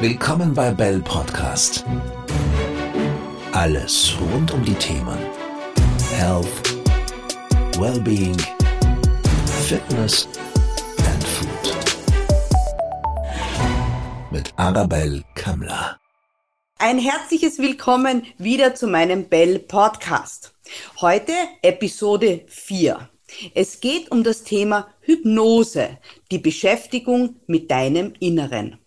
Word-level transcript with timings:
Willkommen 0.00 0.54
bei 0.54 0.70
Bell 0.70 1.00
Podcast. 1.00 1.84
Alles 3.52 4.14
rund 4.18 4.50
um 4.50 4.64
die 4.64 4.72
Themen 4.72 5.18
Health, 6.16 6.46
Wellbeing, 7.78 8.34
Fitness 9.68 10.26
and 11.06 11.22
Food. 11.22 11.76
Mit 14.30 14.50
Arabelle 14.56 15.22
Kammler. 15.34 16.00
Ein 16.78 16.98
herzliches 16.98 17.58
Willkommen 17.58 18.22
wieder 18.38 18.74
zu 18.74 18.86
meinem 18.86 19.28
Bell 19.28 19.58
Podcast. 19.58 20.54
Heute 21.02 21.34
Episode 21.60 22.46
4. 22.46 23.06
Es 23.54 23.80
geht 23.80 24.10
um 24.10 24.24
das 24.24 24.44
Thema 24.44 24.88
Hypnose, 25.02 25.98
die 26.30 26.38
Beschäftigung 26.38 27.36
mit 27.46 27.70
deinem 27.70 28.14
Inneren. 28.18 28.79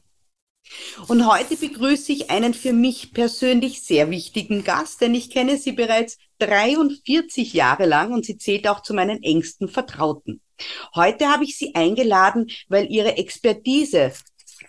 Und 1.07 1.27
heute 1.27 1.55
begrüße 1.55 2.11
ich 2.11 2.29
einen 2.29 2.53
für 2.53 2.73
mich 2.73 3.13
persönlich 3.13 3.81
sehr 3.81 4.09
wichtigen 4.09 4.63
Gast, 4.63 5.01
denn 5.01 5.15
ich 5.15 5.29
kenne 5.29 5.57
sie 5.57 5.71
bereits 5.71 6.17
43 6.39 7.53
Jahre 7.53 7.85
lang 7.85 8.13
und 8.13 8.25
sie 8.25 8.37
zählt 8.37 8.67
auch 8.67 8.81
zu 8.81 8.93
meinen 8.93 9.21
engsten 9.23 9.67
Vertrauten. 9.67 10.41
Heute 10.95 11.27
habe 11.27 11.43
ich 11.43 11.57
sie 11.57 11.75
eingeladen, 11.75 12.49
weil 12.67 12.91
ihre 12.91 13.17
Expertise 13.17 14.13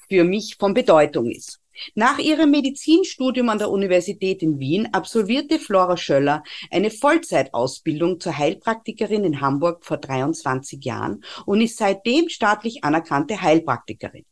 für 0.09 0.25
mich 0.25 0.57
von 0.59 0.75
Bedeutung 0.75 1.31
ist. 1.31 1.61
Nach 1.95 2.19
ihrem 2.19 2.51
Medizinstudium 2.53 3.49
an 3.49 3.59
der 3.59 3.71
Universität 3.71 4.43
in 4.43 4.61
Wien 4.61 4.89
absolvierte 4.93 5.59
Flora 5.59 5.97
Schöller 5.97 6.45
eine 6.71 6.91
Vollzeitausbildung 6.91 8.21
zur 8.21 8.39
Heilpraktikerin 8.39 9.25
in 9.25 9.41
Hamburg 9.41 9.85
vor 9.85 9.97
23 9.97 10.85
Jahren 10.85 11.25
und 11.47 11.61
ist 11.61 11.77
seitdem 11.77 12.29
staatlich 12.29 12.85
anerkannte 12.85 13.43
Heilpraktikerin. 13.43 14.25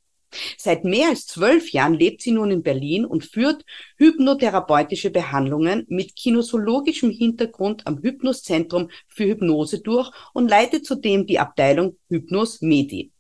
Seit 0.56 0.84
mehr 0.84 1.09
als 1.09 1.27
zwölf 1.27 1.70
Jahren 1.72 1.95
lebt 1.95 2.22
sie 2.22 2.32
nun 2.32 2.50
in 2.50 2.62
Berlin 2.62 3.04
und 3.04 3.24
führt 3.24 3.64
hypnotherapeutische 3.98 5.10
Behandlungen 5.10 5.84
mit 5.88 6.16
kinosologischem 6.16 7.10
Hintergrund 7.10 7.87
am 7.87 7.98
Hypnoszentrum 8.02 8.90
für 9.09 9.24
Hypnose 9.24 9.80
durch 9.80 10.10
und 10.32 10.48
leitet 10.48 10.87
zudem 10.87 11.26
die 11.26 11.38
Abteilung 11.38 11.96
Hypnos 12.09 12.62
Medi. 12.62 13.12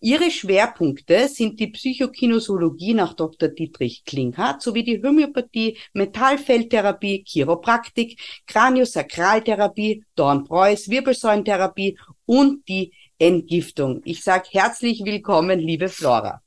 Ihre 0.00 0.30
Schwerpunkte 0.30 1.28
sind 1.28 1.58
die 1.58 1.66
Psychokinosologie 1.68 2.94
nach 2.94 3.14
Dr. 3.14 3.48
Dietrich 3.48 4.04
Klinghardt 4.04 4.62
sowie 4.62 4.84
die 4.84 5.02
Homöopathie, 5.02 5.76
Metallfeldtherapie, 5.92 7.24
Chiropraktik, 7.26 8.20
Kraniosakraltherapie, 8.46 10.04
Dornpreuß, 10.14 10.88
Wirbelsäulentherapie 10.88 11.98
und 12.26 12.68
die 12.68 12.92
Entgiftung. 13.18 14.02
Ich 14.04 14.22
sage 14.22 14.48
herzlich 14.52 15.02
willkommen, 15.04 15.58
liebe 15.58 15.88
Flora. 15.88 16.42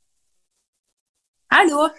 Hallo. 1.52 1.90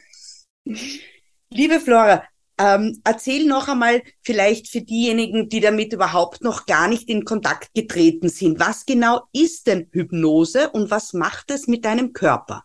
Liebe 1.51 1.81
Flora, 1.81 2.23
ähm, 2.57 3.01
erzähl 3.03 3.47
noch 3.47 3.67
einmal 3.67 4.03
vielleicht 4.23 4.69
für 4.69 4.81
diejenigen, 4.81 5.49
die 5.49 5.61
damit 5.61 5.93
überhaupt 5.93 6.43
noch 6.43 6.67
gar 6.67 6.87
nicht 6.87 7.09
in 7.09 7.25
Kontakt 7.25 7.75
getreten 7.75 8.29
sind. 8.29 8.61
Was 8.61 8.87
genau 8.87 9.23
ist 9.33 9.67
denn 9.67 9.89
Hypnose 9.93 10.71
und 10.71 10.91
was 10.91 11.15
macht 11.15 11.51
es 11.51 11.67
mit 11.67 11.85
deinem 11.85 12.13
Körper? 12.13 12.65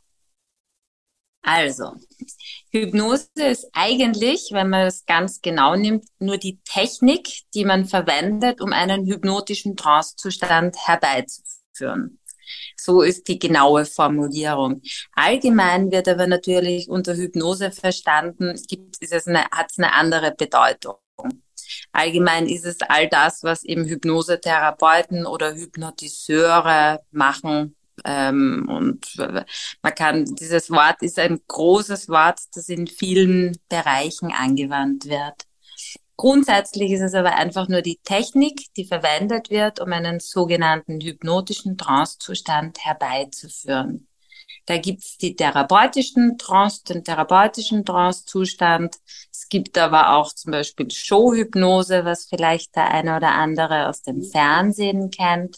Also, 1.41 1.93
Hypnose 2.71 3.29
ist 3.35 3.67
eigentlich, 3.73 4.49
wenn 4.51 4.69
man 4.69 4.87
es 4.87 5.05
ganz 5.05 5.41
genau 5.41 5.75
nimmt, 5.75 6.05
nur 6.19 6.37
die 6.37 6.59
Technik, 6.65 7.29
die 7.53 7.65
man 7.65 7.85
verwendet, 7.85 8.61
um 8.61 8.73
einen 8.73 9.05
hypnotischen 9.05 9.75
Trancezustand 9.75 10.75
herbeizuführen. 10.87 12.19
So 12.77 13.01
ist 13.01 13.27
die 13.27 13.39
genaue 13.39 13.85
Formulierung. 13.85 14.81
Allgemein 15.13 15.91
wird 15.91 16.07
aber 16.07 16.27
natürlich 16.27 16.89
unter 16.89 17.15
Hypnose 17.15 17.71
verstanden, 17.71 18.59
gibt, 18.67 18.97
ist 19.01 19.13
es 19.13 19.27
eine, 19.27 19.45
hat 19.51 19.71
es 19.71 19.77
eine 19.77 19.93
andere 19.93 20.33
Bedeutung. 20.33 20.95
Allgemein 21.91 22.47
ist 22.47 22.65
es 22.65 22.77
all 22.81 23.07
das, 23.07 23.43
was 23.43 23.63
eben 23.63 23.85
Hypnosetherapeuten 23.85 25.25
oder 25.25 25.55
Hypnotiseure 25.55 27.01
machen. 27.11 27.75
Ähm, 28.03 28.67
und 28.69 29.15
man 29.81 29.95
kann, 29.95 30.25
dieses 30.25 30.69
Wort 30.69 31.01
ist 31.01 31.17
ein 31.17 31.39
großes 31.47 32.09
Wort, 32.09 32.39
das 32.53 32.69
in 32.69 32.87
vielen 32.87 33.57
Bereichen 33.69 34.31
angewandt 34.31 35.05
wird. 35.05 35.45
Grundsätzlich 36.17 36.91
ist 36.91 37.01
es 37.01 37.13
aber 37.13 37.35
einfach 37.35 37.67
nur 37.67 37.81
die 37.81 37.99
Technik, 38.03 38.73
die 38.75 38.85
verwendet 38.85 39.49
wird, 39.49 39.81
um 39.81 39.91
einen 39.91 40.19
sogenannten 40.19 41.01
hypnotischen 41.01 41.77
Trancezustand 41.77 42.85
herbeizuführen. 42.85 44.07
Da 44.65 44.77
gibt's 44.77 45.17
die 45.17 45.35
therapeutischen 45.35 46.37
Trance, 46.37 46.83
den 46.85 47.03
therapeutischen 47.03 47.85
Trancezustand. 47.85 48.95
Es 49.31 49.47
gibt 49.49 49.77
aber 49.77 50.15
auch 50.15 50.33
zum 50.33 50.51
Beispiel 50.51 50.89
Showhypnose, 50.89 52.05
was 52.05 52.25
vielleicht 52.25 52.75
der 52.75 52.89
eine 52.89 53.17
oder 53.17 53.33
andere 53.33 53.87
aus 53.87 54.01
dem 54.01 54.23
Fernsehen 54.23 55.11
kennt. 55.11 55.57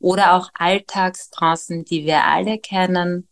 Oder 0.00 0.34
auch 0.34 0.48
Alltagstrancen, 0.54 1.84
die 1.84 2.04
wir 2.04 2.24
alle 2.24 2.58
kennen 2.58 3.28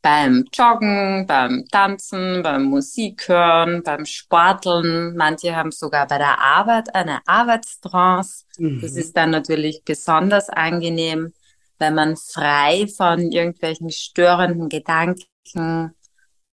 beim 0.00 0.44
Joggen, 0.52 1.26
beim 1.26 1.64
Tanzen, 1.70 2.42
beim 2.42 2.64
Musik 2.64 3.28
hören, 3.28 3.82
beim 3.82 4.04
Sporteln. 4.04 5.16
Manche 5.16 5.56
haben 5.56 5.72
sogar 5.72 6.06
bei 6.06 6.18
der 6.18 6.38
Arbeit 6.38 6.94
eine 6.94 7.20
Arbeitstrance. 7.26 8.44
Mhm. 8.58 8.80
Das 8.80 8.96
ist 8.96 9.16
dann 9.16 9.30
natürlich 9.30 9.82
besonders 9.84 10.48
angenehm, 10.48 11.32
wenn 11.78 11.94
man 11.94 12.16
frei 12.16 12.86
von 12.96 13.32
irgendwelchen 13.32 13.90
störenden 13.90 14.68
Gedanken 14.68 15.94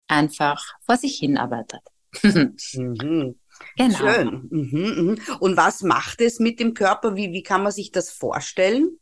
einfach 0.08 0.64
vor 0.86 0.98
sich 0.98 1.18
hin 1.18 1.38
arbeitet. 1.38 1.82
mhm. 2.24 3.36
Genau. 3.78 3.98
Schön. 3.98 4.48
Mhm, 4.50 4.72
mhm. 4.72 5.20
Und 5.40 5.58
was 5.58 5.82
macht 5.82 6.22
es 6.22 6.40
mit 6.40 6.60
dem 6.60 6.74
Körper? 6.74 7.16
Wie, 7.16 7.32
wie 7.32 7.44
kann 7.44 7.64
man 7.64 7.72
sich 7.72 7.92
das 7.92 8.10
vorstellen? 8.10 9.00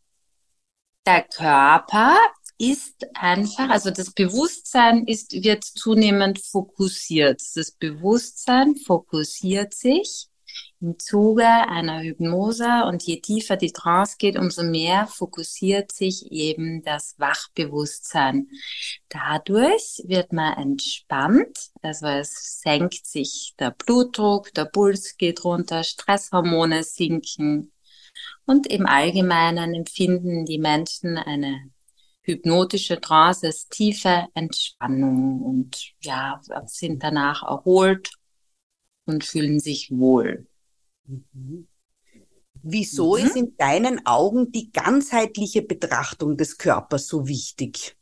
Der 1.06 1.24
Körper 1.24 2.16
ist 2.58 3.06
einfach, 3.14 3.70
also 3.70 3.90
das 3.90 4.12
Bewusstsein 4.12 5.06
ist, 5.06 5.32
wird 5.44 5.64
zunehmend 5.64 6.40
fokussiert. 6.40 7.42
Das 7.56 7.72
Bewusstsein 7.72 8.76
fokussiert 8.76 9.74
sich 9.74 10.28
im 10.80 11.00
Zuge 11.00 11.48
einer 11.48 12.02
Hypnose 12.02 12.84
und 12.86 13.04
je 13.04 13.22
tiefer 13.22 13.56
die 13.56 13.72
Trance 13.72 14.18
geht, 14.20 14.38
umso 14.38 14.64
mehr 14.64 15.08
fokussiert 15.08 15.92
sich 15.92 16.32
eben 16.32 16.84
das 16.84 17.16
Wachbewusstsein. 17.18 18.50
Dadurch 19.10 20.04
wird 20.06 20.34
man 20.34 20.54
entspannt, 20.54 21.58
also 21.82 22.08
es 22.08 22.62
senkt 22.62 23.06
sich 23.06 23.54
der 23.58 23.72
Blutdruck, 23.72 24.54
der 24.54 24.66
Puls 24.66 25.18
geht 25.18 25.44
runter, 25.44 25.84
Stresshormone 25.84 26.84
sinken 26.84 27.72
und 28.46 28.68
im 28.68 28.86
Allgemeinen 28.86 29.74
empfinden 29.74 30.46
die 30.46 30.60
Menschen 30.60 31.18
eine 31.18 31.72
hypnotische 32.24 33.00
Trance 33.00 33.48
ist 33.48 33.72
tiefe 33.72 34.28
Entspannung 34.34 35.42
und 35.42 35.94
ja, 36.02 36.42
sind 36.66 37.04
danach 37.04 37.44
erholt 37.44 38.12
und 39.06 39.24
fühlen 39.24 39.60
sich 39.60 39.92
wohl. 39.92 40.48
Mhm. 41.06 41.68
Wieso 42.62 43.18
mhm. 43.18 43.26
ist 43.26 43.36
in 43.36 43.58
deinen 43.58 44.06
Augen 44.06 44.52
die 44.52 44.72
ganzheitliche 44.72 45.62
Betrachtung 45.62 46.38
des 46.38 46.58
Körpers 46.58 47.08
so 47.08 47.28
wichtig? 47.28 47.98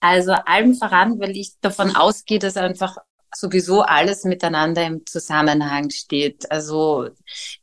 Also 0.00 0.32
allem 0.32 0.74
voran, 0.74 1.18
weil 1.18 1.36
ich 1.36 1.58
davon 1.60 1.96
ausgehe, 1.96 2.38
dass 2.38 2.56
einfach 2.56 2.96
sowieso 3.34 3.82
alles 3.82 4.24
miteinander 4.24 4.84
im 4.84 5.06
Zusammenhang 5.06 5.90
steht. 5.90 6.50
Also 6.50 7.08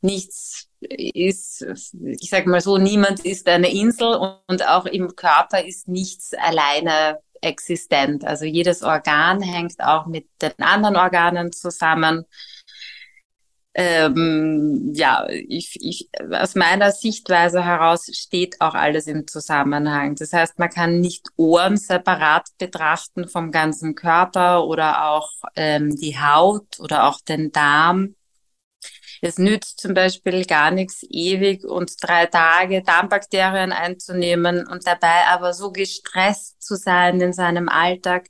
nichts 0.00 0.67
ist, 0.80 1.66
ich 2.02 2.30
sage 2.30 2.48
mal 2.48 2.60
so, 2.60 2.78
niemand 2.78 3.24
ist 3.24 3.48
eine 3.48 3.70
Insel 3.70 4.14
und 4.46 4.66
auch 4.68 4.86
im 4.86 5.14
Körper 5.16 5.64
ist 5.64 5.88
nichts 5.88 6.34
alleine 6.34 7.18
existent. 7.40 8.24
Also 8.24 8.44
jedes 8.44 8.82
Organ 8.82 9.40
hängt 9.42 9.80
auch 9.80 10.06
mit 10.06 10.26
den 10.40 10.52
anderen 10.58 10.96
Organen 10.96 11.52
zusammen. 11.52 12.24
Ähm, 13.74 14.92
ja, 14.94 15.28
ich, 15.28 15.76
ich, 15.80 16.08
aus 16.32 16.56
meiner 16.56 16.90
Sichtweise 16.90 17.64
heraus 17.64 18.10
steht 18.12 18.60
auch 18.60 18.74
alles 18.74 19.06
im 19.06 19.28
Zusammenhang. 19.28 20.16
Das 20.16 20.32
heißt, 20.32 20.58
man 20.58 20.70
kann 20.70 20.98
nicht 21.00 21.28
Ohren 21.36 21.76
separat 21.76 22.48
betrachten 22.58 23.28
vom 23.28 23.52
ganzen 23.52 23.94
Körper 23.94 24.64
oder 24.64 25.10
auch 25.10 25.30
ähm, 25.54 25.94
die 25.94 26.18
Haut 26.18 26.80
oder 26.80 27.06
auch 27.06 27.20
den 27.20 27.52
Darm 27.52 28.16
es 29.22 29.38
nützt 29.38 29.80
zum 29.80 29.94
Beispiel 29.94 30.44
gar 30.44 30.70
nichts, 30.70 31.04
ewig 31.08 31.64
und 31.64 31.92
drei 32.00 32.26
Tage 32.26 32.82
Darmbakterien 32.82 33.72
einzunehmen 33.72 34.66
und 34.66 34.86
dabei 34.86 35.26
aber 35.28 35.52
so 35.52 35.72
gestresst 35.72 36.62
zu 36.62 36.76
sein 36.76 37.20
in 37.20 37.32
seinem 37.32 37.68
Alltag, 37.68 38.28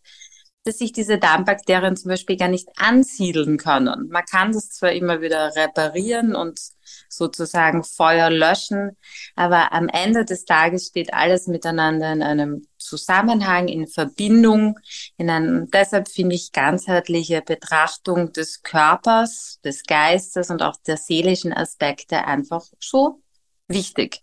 dass 0.68 0.76
sich 0.76 0.92
diese 0.92 1.16
Darmbakterien 1.16 1.96
zum 1.96 2.10
Beispiel 2.10 2.36
gar 2.36 2.48
nicht 2.48 2.68
ansiedeln 2.76 3.56
können. 3.56 4.08
Man 4.10 4.24
kann 4.26 4.52
das 4.52 4.68
zwar 4.68 4.92
immer 4.92 5.22
wieder 5.22 5.56
reparieren 5.56 6.34
und 6.34 6.60
sozusagen 7.08 7.84
Feuer 7.84 8.28
löschen, 8.28 8.94
aber 9.34 9.72
am 9.72 9.88
Ende 9.88 10.26
des 10.26 10.44
Tages 10.44 10.88
steht 10.88 11.14
alles 11.14 11.46
miteinander 11.46 12.12
in 12.12 12.22
einem 12.22 12.66
Zusammenhang, 12.76 13.68
in 13.68 13.86
Verbindung, 13.86 14.78
in 15.16 15.30
einem, 15.30 15.70
deshalb 15.70 16.06
finde 16.06 16.34
ich 16.34 16.52
ganzheitliche 16.52 17.40
Betrachtung 17.40 18.34
des 18.34 18.62
Körpers, 18.62 19.60
des 19.64 19.84
Geistes 19.84 20.50
und 20.50 20.62
auch 20.62 20.76
der 20.86 20.98
seelischen 20.98 21.54
Aspekte 21.54 22.26
einfach 22.26 22.66
so 22.78 23.22
wichtig, 23.68 24.20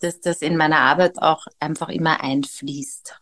dass 0.00 0.20
das 0.20 0.40
in 0.40 0.56
meiner 0.56 0.78
Arbeit 0.78 1.20
auch 1.20 1.44
einfach 1.60 1.90
immer 1.90 2.22
einfließt. 2.22 3.21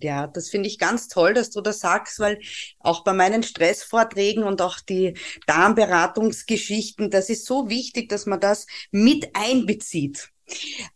Ja, 0.00 0.26
das 0.26 0.48
finde 0.48 0.68
ich 0.68 0.78
ganz 0.78 1.08
toll, 1.08 1.34
dass 1.34 1.50
du 1.50 1.60
das 1.60 1.80
sagst, 1.80 2.18
weil 2.20 2.40
auch 2.78 3.04
bei 3.04 3.12
meinen 3.12 3.42
Stressvorträgen 3.42 4.44
und 4.44 4.62
auch 4.62 4.80
die 4.80 5.14
Darmberatungsgeschichten, 5.46 7.10
das 7.10 7.30
ist 7.30 7.46
so 7.46 7.68
wichtig, 7.68 8.08
dass 8.08 8.26
man 8.26 8.40
das 8.40 8.66
mit 8.90 9.30
einbezieht. 9.34 10.30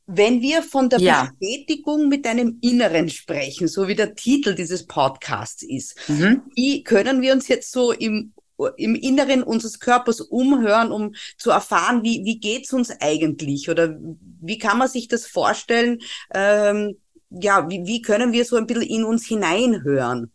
Wenn 0.06 0.40
wir 0.40 0.62
von 0.62 0.88
der 0.88 1.00
ja. 1.00 1.30
Bestätigung 1.38 2.08
mit 2.08 2.24
deinem 2.24 2.58
Inneren 2.62 3.10
sprechen, 3.10 3.68
so 3.68 3.86
wie 3.86 3.94
der 3.94 4.14
Titel 4.14 4.54
dieses 4.54 4.86
Podcasts 4.86 5.62
ist, 5.62 5.96
mhm. 6.08 6.42
wie 6.54 6.82
können 6.82 7.20
wir 7.20 7.32
uns 7.34 7.48
jetzt 7.48 7.70
so 7.70 7.92
im 7.92 8.32
im 8.76 8.94
Inneren 8.94 9.42
unseres 9.42 9.80
Körpers 9.80 10.20
umhören, 10.20 10.92
um 10.92 11.14
zu 11.36 11.50
erfahren, 11.50 12.04
wie, 12.04 12.24
wie 12.24 12.38
geht's 12.38 12.72
uns 12.72 12.92
eigentlich 13.00 13.68
oder 13.68 13.98
wie 14.40 14.58
kann 14.58 14.78
man 14.78 14.88
sich 14.88 15.08
das 15.08 15.26
vorstellen, 15.26 16.00
ähm, 16.32 16.96
ja, 17.40 17.68
wie, 17.68 17.84
wie 17.86 18.02
können 18.02 18.32
wir 18.32 18.44
so 18.44 18.56
ein 18.56 18.66
bisschen 18.66 18.82
in 18.82 19.04
uns 19.04 19.26
hineinhören? 19.26 20.32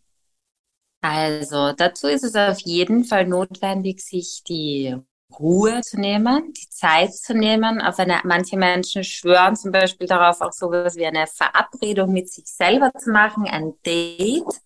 Also 1.00 1.72
dazu 1.72 2.08
ist 2.08 2.24
es 2.24 2.34
auf 2.34 2.60
jeden 2.60 3.04
Fall 3.04 3.26
notwendig, 3.26 4.00
sich 4.00 4.42
die 4.48 4.96
Ruhe 5.38 5.80
zu 5.82 6.00
nehmen, 6.00 6.52
die 6.54 6.68
Zeit 6.70 7.14
zu 7.14 7.34
nehmen. 7.34 7.80
Auf 7.80 7.98
eine, 7.98 8.20
manche 8.24 8.56
Menschen 8.56 9.04
schwören 9.04 9.54
zum 9.56 9.70
Beispiel 9.70 10.06
darauf, 10.06 10.40
auch 10.40 10.52
sowas 10.52 10.96
wie 10.96 11.06
eine 11.06 11.26
Verabredung 11.26 12.12
mit 12.12 12.30
sich 12.30 12.46
selber 12.46 12.92
zu 12.98 13.10
machen, 13.10 13.46
ein 13.46 13.74
Date. 13.86 14.60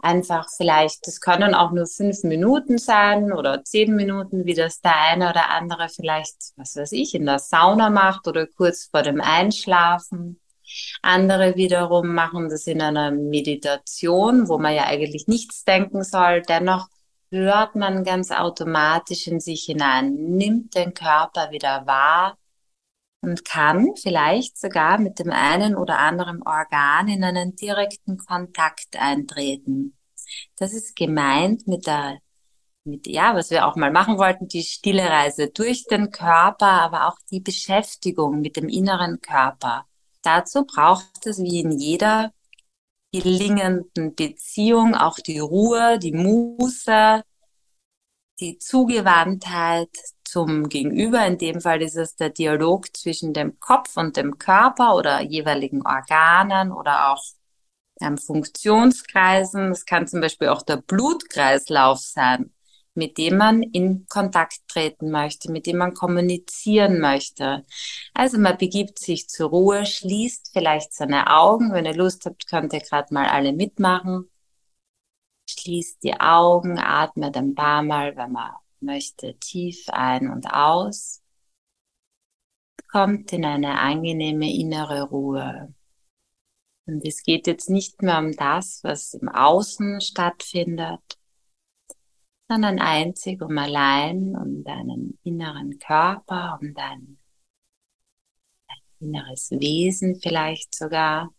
Einfach 0.00 0.48
vielleicht, 0.54 1.06
das 1.06 1.20
können 1.20 1.54
auch 1.54 1.70
nur 1.70 1.86
fünf 1.86 2.24
Minuten 2.24 2.76
sein 2.76 3.32
oder 3.32 3.64
zehn 3.64 3.94
Minuten, 3.94 4.44
wie 4.44 4.54
das 4.54 4.80
der 4.80 5.00
eine 5.00 5.30
oder 5.30 5.48
andere 5.50 5.88
vielleicht, 5.88 6.36
was 6.56 6.76
weiß 6.76 6.92
ich, 6.92 7.14
in 7.14 7.24
der 7.24 7.38
Sauna 7.38 7.88
macht 7.88 8.26
oder 8.26 8.46
kurz 8.46 8.84
vor 8.84 9.02
dem 9.02 9.20
Einschlafen. 9.20 10.40
Andere 11.02 11.56
wiederum 11.56 12.14
machen 12.14 12.48
das 12.48 12.66
in 12.66 12.80
einer 12.80 13.10
Meditation, 13.10 14.48
wo 14.48 14.58
man 14.58 14.74
ja 14.74 14.84
eigentlich 14.86 15.26
nichts 15.26 15.64
denken 15.64 16.02
soll. 16.02 16.42
Dennoch 16.42 16.88
hört 17.30 17.74
man 17.74 18.04
ganz 18.04 18.30
automatisch 18.30 19.26
in 19.26 19.40
sich 19.40 19.64
hinein, 19.64 20.14
nimmt 20.14 20.74
den 20.74 20.94
Körper 20.94 21.50
wieder 21.50 21.86
wahr 21.86 22.38
und 23.20 23.44
kann 23.44 23.94
vielleicht 23.96 24.58
sogar 24.58 24.98
mit 24.98 25.18
dem 25.18 25.30
einen 25.30 25.76
oder 25.76 25.98
anderen 25.98 26.42
Organ 26.42 27.08
in 27.08 27.24
einen 27.24 27.56
direkten 27.56 28.18
Kontakt 28.18 28.96
eintreten. 28.96 29.96
Das 30.56 30.72
ist 30.72 30.96
gemeint 30.96 31.66
mit 31.66 31.86
der 31.86 32.18
mit, 32.84 33.06
ja, 33.06 33.34
was 33.34 33.50
wir 33.50 33.66
auch 33.66 33.76
mal 33.76 33.90
machen 33.90 34.18
wollten, 34.18 34.46
die 34.46 34.62
stille 34.62 35.08
Reise 35.08 35.48
durch 35.48 35.86
den 35.86 36.10
Körper, 36.10 36.66
aber 36.82 37.08
auch 37.08 37.16
die 37.30 37.40
Beschäftigung 37.40 38.40
mit 38.40 38.56
dem 38.56 38.68
inneren 38.68 39.20
Körper. 39.22 39.86
Dazu 40.24 40.64
braucht 40.64 41.26
es 41.26 41.38
wie 41.38 41.60
in 41.60 41.70
jeder 41.70 42.32
gelingenden 43.12 44.14
Beziehung 44.14 44.94
auch 44.94 45.18
die 45.18 45.38
Ruhe, 45.38 45.98
die 45.98 46.12
Muße, 46.12 47.22
die 48.40 48.58
Zugewandtheit 48.58 49.90
zum 50.24 50.68
Gegenüber. 50.68 51.24
In 51.26 51.38
dem 51.38 51.60
Fall 51.60 51.82
ist 51.82 51.96
es 51.96 52.16
der 52.16 52.30
Dialog 52.30 52.96
zwischen 52.96 53.34
dem 53.34 53.60
Kopf 53.60 53.96
und 53.96 54.16
dem 54.16 54.38
Körper 54.38 54.96
oder 54.96 55.20
jeweiligen 55.20 55.86
Organen 55.86 56.72
oder 56.72 57.12
auch 57.12 57.22
ähm, 58.00 58.18
Funktionskreisen. 58.18 59.70
Es 59.72 59.84
kann 59.84 60.08
zum 60.08 60.20
Beispiel 60.20 60.48
auch 60.48 60.62
der 60.62 60.78
Blutkreislauf 60.78 61.98
sein 61.98 62.50
mit 62.94 63.18
dem 63.18 63.36
man 63.36 63.62
in 63.62 64.06
Kontakt 64.08 64.60
treten 64.68 65.10
möchte, 65.10 65.50
mit 65.50 65.66
dem 65.66 65.78
man 65.78 65.94
kommunizieren 65.94 67.00
möchte. 67.00 67.64
Also 68.14 68.38
man 68.38 68.56
begibt 68.56 68.98
sich 68.98 69.28
zur 69.28 69.50
Ruhe, 69.50 69.84
schließt 69.84 70.50
vielleicht 70.52 70.92
seine 70.94 71.30
Augen. 71.30 71.72
Wenn 71.72 71.86
ihr 71.86 71.94
Lust 71.94 72.24
habt, 72.26 72.46
könnt 72.46 72.72
ihr 72.72 72.80
gerade 72.80 73.12
mal 73.12 73.26
alle 73.26 73.52
mitmachen. 73.52 74.30
Schließt 75.48 76.02
die 76.02 76.18
Augen, 76.20 76.78
atmet 76.78 77.36
ein 77.36 77.54
paar 77.54 77.82
Mal, 77.82 78.16
wenn 78.16 78.32
man 78.32 78.52
möchte, 78.80 79.36
tief 79.38 79.88
ein 79.88 80.30
und 80.30 80.46
aus. 80.46 81.22
Kommt 82.90 83.32
in 83.32 83.44
eine 83.44 83.78
angenehme 83.80 84.52
innere 84.52 85.02
Ruhe. 85.02 85.74
Und 86.86 87.04
es 87.04 87.22
geht 87.22 87.46
jetzt 87.46 87.70
nicht 87.70 88.02
mehr 88.02 88.18
um 88.18 88.32
das, 88.32 88.84
was 88.84 89.14
im 89.14 89.28
Außen 89.28 90.00
stattfindet, 90.00 91.18
sondern 92.54 92.78
einzig 92.78 93.42
um 93.42 93.58
allein 93.58 94.36
um 94.36 94.62
deinen 94.62 95.18
inneren 95.24 95.76
Körper, 95.80 96.60
um 96.62 96.72
dein, 96.72 97.18
dein 98.68 99.08
inneres 99.08 99.50
Wesen 99.50 100.20
vielleicht 100.22 100.72
sogar. 100.72 101.34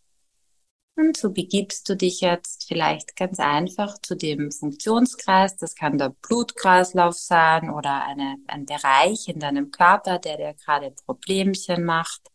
Und 0.94 1.16
so 1.16 1.32
begibst 1.32 1.88
du 1.88 1.96
dich 1.96 2.20
jetzt 2.20 2.68
vielleicht 2.68 3.16
ganz 3.16 3.40
einfach 3.40 3.96
zu 4.02 4.14
dem 4.14 4.52
Funktionskreis. 4.52 5.56
Das 5.56 5.74
kann 5.74 5.96
der 5.96 6.10
Blutkreislauf 6.10 7.14
sein 7.14 7.70
oder 7.70 8.04
eine, 8.04 8.36
ein 8.46 8.66
Bereich 8.66 9.26
in 9.28 9.40
deinem 9.40 9.70
Körper, 9.70 10.18
der 10.18 10.36
dir 10.36 10.54
gerade 10.54 10.90
Problemchen 11.06 11.82
macht. 11.84 12.28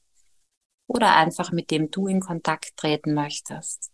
Oder 0.88 1.16
einfach 1.16 1.51
mit 1.51 1.69
dem 1.69 1.92
du 1.92 2.07
in 2.07 2.19
Kontakt 2.19 2.78
treten 2.78 3.13
möchtest 3.13 3.92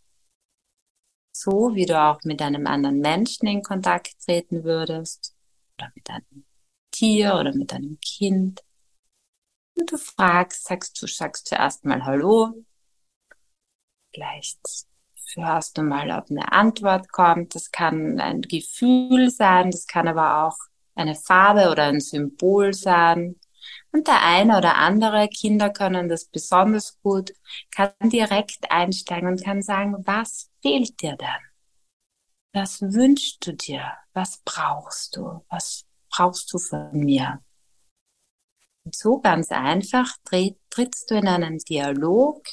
so 1.39 1.75
wie 1.75 1.85
du 1.85 1.99
auch 1.99 2.19
mit 2.23 2.41
einem 2.41 2.65
anderen 2.67 2.99
Menschen 2.99 3.47
in 3.47 3.61
Kontakt 3.61 4.15
treten 4.25 4.63
würdest 4.63 5.35
oder 5.77 5.91
mit 5.93 6.09
einem 6.09 6.45
Tier 6.91 7.35
oder 7.35 7.53
mit 7.53 7.73
einem 7.73 7.99
Kind. 7.99 8.63
Und 9.75 9.91
du 9.91 9.97
fragst, 9.97 10.65
sagst 10.65 10.99
du, 11.01 11.07
sagst 11.07 11.47
zuerst 11.47 11.85
mal 11.85 12.03
Hallo. 12.05 12.65
Vielleicht 14.13 14.59
hörst 15.35 15.77
du 15.77 15.83
mal, 15.83 16.09
ob 16.11 16.31
eine 16.31 16.51
Antwort 16.51 17.11
kommt. 17.11 17.53
Das 17.53 17.69
kann 17.69 18.19
ein 18.19 18.41
Gefühl 18.41 19.29
sein, 19.29 19.69
das 19.69 19.85
kann 19.85 20.07
aber 20.07 20.47
auch 20.47 20.57
eine 20.95 21.13
Farbe 21.13 21.69
oder 21.69 21.83
ein 21.83 21.99
Symbol 21.99 22.73
sein. 22.73 23.35
Und 23.91 24.07
der 24.07 24.23
eine 24.23 24.57
oder 24.57 24.77
andere, 24.77 25.27
Kinder 25.27 25.69
können 25.69 26.09
das 26.09 26.25
besonders 26.25 26.99
gut, 27.01 27.33
kann 27.69 27.91
direkt 28.03 28.71
einsteigen 28.71 29.27
und 29.29 29.43
kann 29.43 29.61
sagen, 29.61 29.95
was 30.05 30.49
fehlt 30.67 31.01
dir 31.01 31.15
denn? 31.15 31.43
Was 32.53 32.81
wünschst 32.81 33.45
du 33.45 33.53
dir? 33.53 33.93
Was 34.13 34.41
brauchst 34.43 35.15
du? 35.15 35.45
Was 35.49 35.85
brauchst 36.09 36.51
du 36.53 36.57
von 36.57 36.91
mir? 36.91 37.41
Und 38.83 38.95
so 38.95 39.19
ganz 39.19 39.51
einfach 39.51 40.17
trittst 40.23 41.11
du 41.11 41.15
in 41.15 41.27
einen 41.27 41.59
Dialog, 41.59 42.45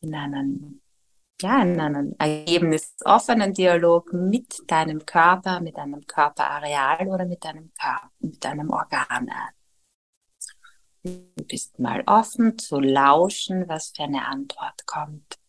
in 0.00 0.14
einen, 0.14 0.82
ja, 1.40 1.62
in 1.62 1.80
einen 1.80 2.18
ergebnisoffenen 2.18 3.52
Dialog 3.52 4.12
mit 4.12 4.62
deinem 4.66 5.04
Körper, 5.04 5.60
mit 5.60 5.76
deinem 5.76 6.06
Körperareal 6.06 7.08
oder 7.08 7.26
mit 7.26 7.44
deinem 7.44 7.72
Körper, 7.78 8.10
mit 8.20 8.44
deinem 8.44 8.70
Organ 8.70 9.28
ein. 9.28 9.54
Du 11.02 11.44
bist 11.44 11.78
mal 11.78 12.02
offen 12.06 12.58
zu 12.58 12.78
lauschen, 12.78 13.68
was 13.68 13.92
für 13.94 14.04
eine 14.04 14.26
Antwort 14.26 14.86
kommt. 14.86 15.39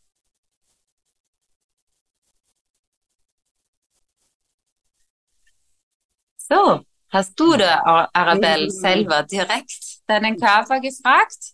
So, 6.51 6.81
hast 7.13 7.39
du 7.39 7.55
da, 7.55 8.09
Arabelle, 8.11 8.69
selber 8.69 9.23
direkt 9.23 9.90
deinen 10.11 10.37
Körper 10.37 10.79
gefragt? 10.79 11.53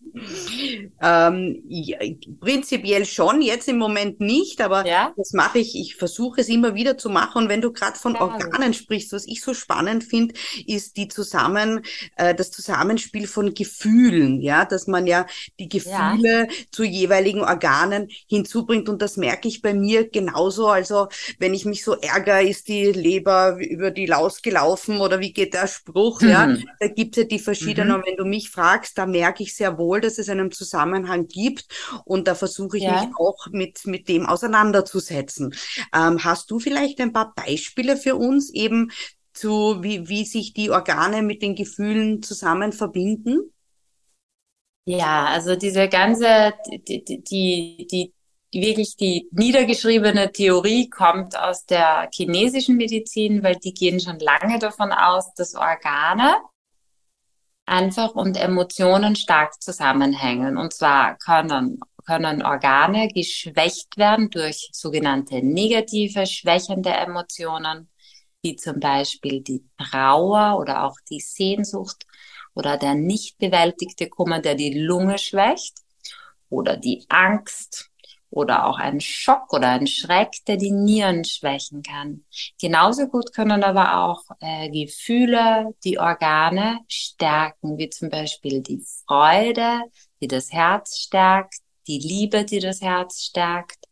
Ähm, 1.00 1.62
ja, 1.68 1.98
prinzipiell 2.40 3.04
schon, 3.04 3.42
jetzt 3.42 3.68
im 3.68 3.78
Moment 3.78 4.20
nicht, 4.20 4.60
aber 4.60 4.86
ja? 4.86 5.12
das 5.16 5.32
mache 5.32 5.58
ich, 5.58 5.76
ich 5.76 5.96
versuche 5.96 6.40
es 6.40 6.48
immer 6.48 6.74
wieder 6.74 6.98
zu 6.98 7.10
machen. 7.10 7.44
Und 7.44 7.48
wenn 7.48 7.60
du 7.60 7.72
gerade 7.72 7.98
von 7.98 8.14
ja. 8.14 8.20
Organen 8.20 8.74
sprichst, 8.74 9.12
was 9.12 9.26
ich 9.26 9.42
so 9.42 9.54
spannend 9.54 10.04
finde, 10.04 10.34
ist 10.66 10.96
die 10.96 11.08
zusammen, 11.08 11.82
äh, 12.16 12.34
das 12.34 12.50
Zusammenspiel 12.50 13.26
von 13.26 13.54
Gefühlen, 13.54 14.40
ja, 14.40 14.64
dass 14.64 14.86
man 14.86 15.06
ja 15.06 15.26
die 15.58 15.68
Gefühle 15.68 16.48
zu 16.70 16.84
jeweiligen 16.84 17.40
Organen 17.40 18.08
hinzubringt. 18.28 18.88
Und 18.88 19.02
das 19.02 19.16
merke 19.16 19.48
ich 19.48 19.62
bei 19.62 19.74
mir 19.74 20.08
genauso. 20.08 20.68
Also 20.68 21.08
wenn 21.38 21.54
ich 21.54 21.64
mich 21.64 21.84
so 21.84 21.94
ärgere, 21.94 22.42
ist 22.42 22.68
die 22.68 22.86
Leber 22.86 23.56
über 23.58 23.90
die 23.90 24.06
Laus 24.06 24.42
gelaufen 24.42 25.00
oder 25.00 25.20
wie 25.20 25.32
geht 25.32 25.54
der 25.54 25.66
Spruch, 25.66 26.20
mhm. 26.20 26.28
ja, 26.28 26.56
da 26.80 26.88
gibt 26.88 27.16
es 27.16 27.22
ja 27.22 27.28
die 27.28 27.38
verschiedenen. 27.38 27.88
Mhm. 27.88 27.94
Und 27.94 28.06
wenn 28.06 28.16
du 28.16 28.24
mich 28.24 28.47
mich 28.48 28.50
fragst, 28.50 28.98
da 28.98 29.06
merke 29.06 29.42
ich 29.42 29.54
sehr 29.54 29.78
wohl, 29.78 30.00
dass 30.00 30.18
es 30.18 30.28
einen 30.28 30.50
Zusammenhang 30.50 31.26
gibt 31.26 31.66
und 32.04 32.26
da 32.28 32.34
versuche 32.34 32.78
ich 32.78 32.84
ja. 32.84 33.04
mich 33.04 33.14
auch 33.16 33.46
mit, 33.50 33.86
mit 33.86 34.08
dem 34.08 34.26
auseinanderzusetzen. 34.26 35.54
Ähm, 35.94 36.24
hast 36.24 36.50
du 36.50 36.58
vielleicht 36.58 37.00
ein 37.00 37.12
paar 37.12 37.34
Beispiele 37.34 37.96
für 37.96 38.16
uns 38.16 38.50
eben 38.50 38.90
zu, 39.32 39.82
wie, 39.82 40.08
wie 40.08 40.24
sich 40.24 40.52
die 40.52 40.70
Organe 40.70 41.22
mit 41.22 41.42
den 41.42 41.54
Gefühlen 41.54 42.22
zusammen 42.22 42.72
verbinden? 42.72 43.52
Ja, 44.84 45.26
also 45.26 45.54
diese 45.54 45.88
ganze, 45.88 46.54
die, 46.88 47.04
die, 47.04 47.22
die, 47.22 48.12
die 48.54 48.62
wirklich 48.62 48.96
die 48.96 49.28
niedergeschriebene 49.32 50.32
Theorie 50.32 50.88
kommt 50.88 51.38
aus 51.38 51.66
der 51.66 52.08
chinesischen 52.12 52.76
Medizin, 52.78 53.42
weil 53.42 53.56
die 53.56 53.74
gehen 53.74 54.00
schon 54.00 54.18
lange 54.18 54.58
davon 54.58 54.90
aus, 54.90 55.34
dass 55.34 55.54
Organe 55.54 56.36
einfach 57.68 58.14
und 58.14 58.36
Emotionen 58.36 59.16
stark 59.16 59.62
zusammenhängen. 59.62 60.56
Und 60.56 60.72
zwar 60.72 61.16
können, 61.18 61.80
können 62.06 62.42
Organe 62.42 63.08
geschwächt 63.08 63.96
werden 63.96 64.30
durch 64.30 64.70
sogenannte 64.72 65.42
negative, 65.42 66.26
schwächende 66.26 66.90
Emotionen, 66.90 67.88
wie 68.42 68.56
zum 68.56 68.80
Beispiel 68.80 69.40
die 69.42 69.64
Trauer 69.76 70.58
oder 70.58 70.84
auch 70.84 70.96
die 71.10 71.20
Sehnsucht 71.20 72.04
oder 72.54 72.76
der 72.76 72.94
nicht 72.94 73.38
bewältigte 73.38 74.08
Kummer, 74.08 74.40
der 74.40 74.54
die 74.54 74.78
Lunge 74.78 75.18
schwächt 75.18 75.78
oder 76.48 76.76
die 76.76 77.04
Angst 77.08 77.87
oder 78.30 78.66
auch 78.66 78.78
ein 78.78 79.00
Schock 79.00 79.52
oder 79.52 79.70
ein 79.70 79.86
Schreck, 79.86 80.44
der 80.46 80.56
die 80.56 80.70
Nieren 80.70 81.24
schwächen 81.24 81.82
kann. 81.82 82.24
Genauso 82.60 83.08
gut 83.08 83.32
können 83.32 83.62
aber 83.62 84.04
auch 84.04 84.22
äh, 84.40 84.68
Gefühle 84.70 85.74
die 85.84 85.98
Organe 85.98 86.80
stärken, 86.88 87.78
wie 87.78 87.88
zum 87.90 88.10
Beispiel 88.10 88.60
die 88.62 88.84
Freude, 89.06 89.82
die 90.20 90.28
das 90.28 90.52
Herz 90.52 90.98
stärkt, 90.98 91.60
die 91.86 91.98
Liebe, 91.98 92.44
die 92.44 92.60
das 92.60 92.82
Herz 92.82 93.22
stärkt 93.22 93.86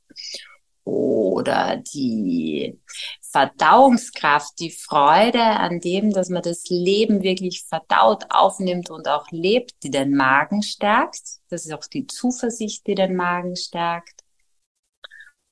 oder 0.85 1.83
die 1.95 2.79
Verdauungskraft, 3.21 4.59
die 4.61 4.71
Freude 4.71 5.43
an 5.43 5.81
dem, 5.81 6.13
dass 6.13 6.29
man 6.29 6.43
das 6.43 6.65
Leben 6.69 7.23
wirklich 7.23 7.65
verdaut, 7.65 8.25
aufnimmt 8.31 8.91
und 8.91 9.09
auch 9.09 9.27
lebt, 9.31 9.83
die 9.83 9.91
den 9.91 10.15
Magen 10.15 10.63
stärkt. 10.63 11.23
Das 11.49 11.67
ist 11.67 11.73
auch 11.73 11.87
die 11.87 12.07
Zuversicht, 12.07 12.87
die 12.87 12.95
den 12.95 13.17
Magen 13.17 13.57
stärkt. 13.57 14.26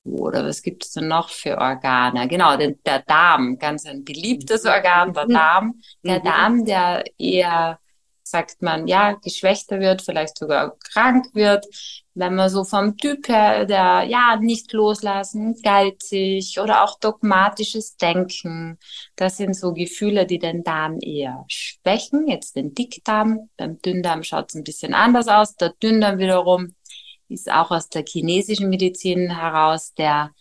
Oder 0.05 0.45
was 0.45 0.61
gibt 0.61 0.85
es 0.85 0.91
denn 0.91 1.07
noch 1.07 1.29
für 1.29 1.57
Organe? 1.57 2.27
Genau, 2.27 2.55
den, 2.57 2.79
der 2.85 2.99
Darm, 2.99 3.57
ganz 3.57 3.85
ein 3.85 4.03
beliebtes 4.03 4.63
mhm. 4.63 4.69
Organ, 4.69 5.13
der 5.13 5.25
mhm. 5.25 5.33
Darm. 5.33 5.81
Der 6.03 6.19
mhm. 6.19 6.23
Darm, 6.23 6.65
der 6.65 7.03
eher, 7.17 7.79
sagt 8.21 8.61
man, 8.61 8.87
ja, 8.87 9.13
geschwächter 9.13 9.79
wird, 9.79 10.03
vielleicht 10.03 10.37
sogar 10.37 10.77
krank 10.93 11.27
wird, 11.33 11.65
wenn 12.13 12.35
man 12.35 12.49
so 12.49 12.63
vom 12.63 12.97
Typ 12.97 13.27
her, 13.27 13.65
der, 13.65 14.03
ja, 14.03 14.37
nicht 14.39 14.71
loslassen, 14.73 15.59
geizig 15.63 16.59
oder 16.59 16.83
auch 16.83 16.99
dogmatisches 16.99 17.97
Denken. 17.97 18.77
Das 19.15 19.37
sind 19.37 19.55
so 19.55 19.73
Gefühle, 19.73 20.27
die 20.27 20.39
den 20.39 20.63
Darm 20.63 20.99
eher 21.01 21.45
schwächen. 21.47 22.27
Jetzt 22.27 22.55
den 22.55 22.75
Dickdarm. 22.75 23.49
Beim 23.57 23.81
Dünndarm 23.81 24.23
schaut 24.23 24.49
es 24.49 24.55
ein 24.55 24.63
bisschen 24.63 24.93
anders 24.93 25.27
aus. 25.27 25.55
Der 25.55 25.69
Dünndarm 25.81 26.19
wiederum 26.19 26.75
ist 27.29 27.51
auch 27.51 27.71
aus 27.71 27.89
der 27.89 28.03
chinesischen 28.07 28.69
Medizin 28.69 29.35
heraus 29.35 29.93
der, 29.93 30.31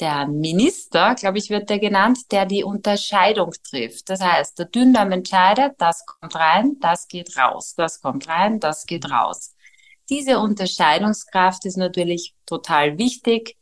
der 0.00 0.26
Minister, 0.26 1.14
glaube 1.14 1.38
ich, 1.38 1.50
wird 1.50 1.68
der 1.70 1.78
genannt, 1.78 2.32
der 2.32 2.46
die 2.46 2.64
Unterscheidung 2.64 3.52
trifft. 3.68 4.08
Das 4.08 4.20
heißt, 4.20 4.58
der 4.58 4.66
Dünndarm 4.66 5.12
entscheidet, 5.12 5.74
das 5.78 6.04
kommt 6.06 6.34
rein, 6.34 6.76
das 6.80 7.08
geht 7.08 7.36
raus, 7.36 7.74
das 7.76 8.00
kommt 8.00 8.28
rein, 8.28 8.60
das 8.60 8.86
geht 8.86 9.10
raus. 9.10 9.54
Diese 10.08 10.40
Unterscheidungskraft 10.40 11.64
ist 11.66 11.76
natürlich 11.76 12.34
total 12.46 12.98
wichtig, 12.98 13.56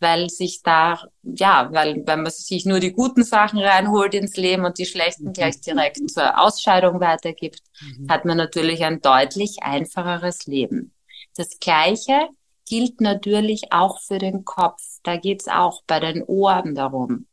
weil 0.00 0.28
sich 0.28 0.62
da, 0.62 1.02
ja, 1.22 1.70
weil 1.72 2.02
wenn 2.06 2.22
man 2.22 2.30
sich 2.30 2.66
nur 2.66 2.78
die 2.78 2.92
guten 2.92 3.24
Sachen 3.24 3.58
reinholt 3.58 4.12
ins 4.14 4.36
Leben 4.36 4.64
und 4.64 4.78
die 4.78 4.84
schlechten 4.86 5.32
gleich 5.32 5.60
direkt 5.60 6.10
zur 6.10 6.38
Ausscheidung 6.38 7.00
weitergibt, 7.00 7.62
mhm. 7.80 8.10
hat 8.10 8.24
man 8.26 8.36
natürlich 8.36 8.84
ein 8.84 9.00
deutlich 9.00 9.62
einfacheres 9.62 10.46
Leben. 10.46 10.93
Das 11.36 11.58
Gleiche 11.58 12.28
gilt 12.68 13.00
natürlich 13.00 13.72
auch 13.72 14.00
für 14.00 14.18
den 14.18 14.44
Kopf. 14.44 14.80
Da 15.02 15.16
geht's 15.16 15.48
auch 15.48 15.82
bei 15.86 16.00
den 16.00 16.22
Ohren 16.22 16.74
darum. 16.74 17.26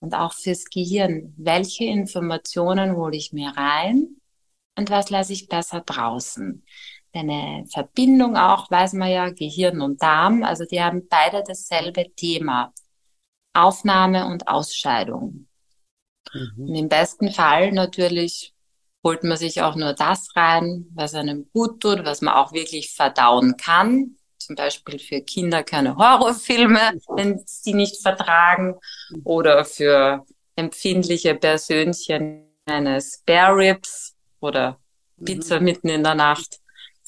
Und 0.00 0.14
auch 0.14 0.32
fürs 0.32 0.64
Gehirn. 0.66 1.34
Welche 1.36 1.84
Informationen 1.84 2.96
hole 2.96 3.16
ich 3.16 3.32
mir 3.32 3.50
rein 3.56 4.16
und 4.76 4.90
was 4.90 5.10
lasse 5.10 5.32
ich 5.32 5.48
besser 5.48 5.80
draußen? 5.80 6.64
Eine 7.12 7.64
Verbindung 7.72 8.36
auch, 8.36 8.70
weiß 8.70 8.92
man 8.92 9.10
ja, 9.10 9.30
Gehirn 9.30 9.80
und 9.80 10.02
Darm, 10.02 10.42
also 10.42 10.64
die 10.66 10.82
haben 10.82 11.08
beide 11.08 11.42
dasselbe 11.42 12.14
Thema. 12.14 12.74
Aufnahme 13.54 14.26
und 14.26 14.48
Ausscheidung. 14.48 15.48
Mhm. 16.32 16.68
Und 16.68 16.74
im 16.74 16.88
besten 16.88 17.30
Fall 17.30 17.72
natürlich 17.72 18.54
holt 19.06 19.22
man 19.22 19.36
sich 19.36 19.62
auch 19.62 19.76
nur 19.76 19.92
das 19.92 20.34
rein, 20.34 20.86
was 20.92 21.14
einem 21.14 21.48
gut 21.52 21.80
tut, 21.80 22.04
was 22.04 22.22
man 22.22 22.34
auch 22.34 22.52
wirklich 22.52 22.92
verdauen 22.92 23.56
kann. 23.56 24.16
Zum 24.36 24.56
Beispiel 24.56 24.98
für 24.98 25.20
Kinder 25.20 25.62
keine 25.62 25.96
Horrorfilme, 25.96 26.98
wenn 27.14 27.40
sie 27.46 27.74
nicht 27.74 28.02
vertragen. 28.02 28.74
Oder 29.22 29.64
für 29.64 30.26
empfindliche 30.56 31.36
Persönchen 31.36 32.48
eine 32.66 33.00
Spare 33.00 33.56
Ribs 33.56 34.16
oder 34.40 34.80
Pizza 35.24 35.60
mhm. 35.60 35.64
mitten 35.64 35.88
in 35.88 36.02
der 36.02 36.16
Nacht 36.16 36.58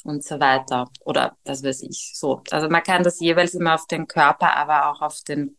und 0.05 0.23
so 0.23 0.38
weiter. 0.38 0.88
Oder 1.05 1.37
was 1.45 1.64
weiß 1.64 1.83
ich, 1.83 2.12
so. 2.14 2.43
Also 2.52 2.69
man 2.69 2.85
kann 2.85 3.02
das 3.02 3.19
jeweils 3.19 3.55
immer 3.55 3.75
auf 3.75 3.88
den 3.88 4.07
Körper, 4.07 4.55
aber 4.55 4.88
auch 4.93 5.02
auf 5.02 5.21
den 5.26 5.57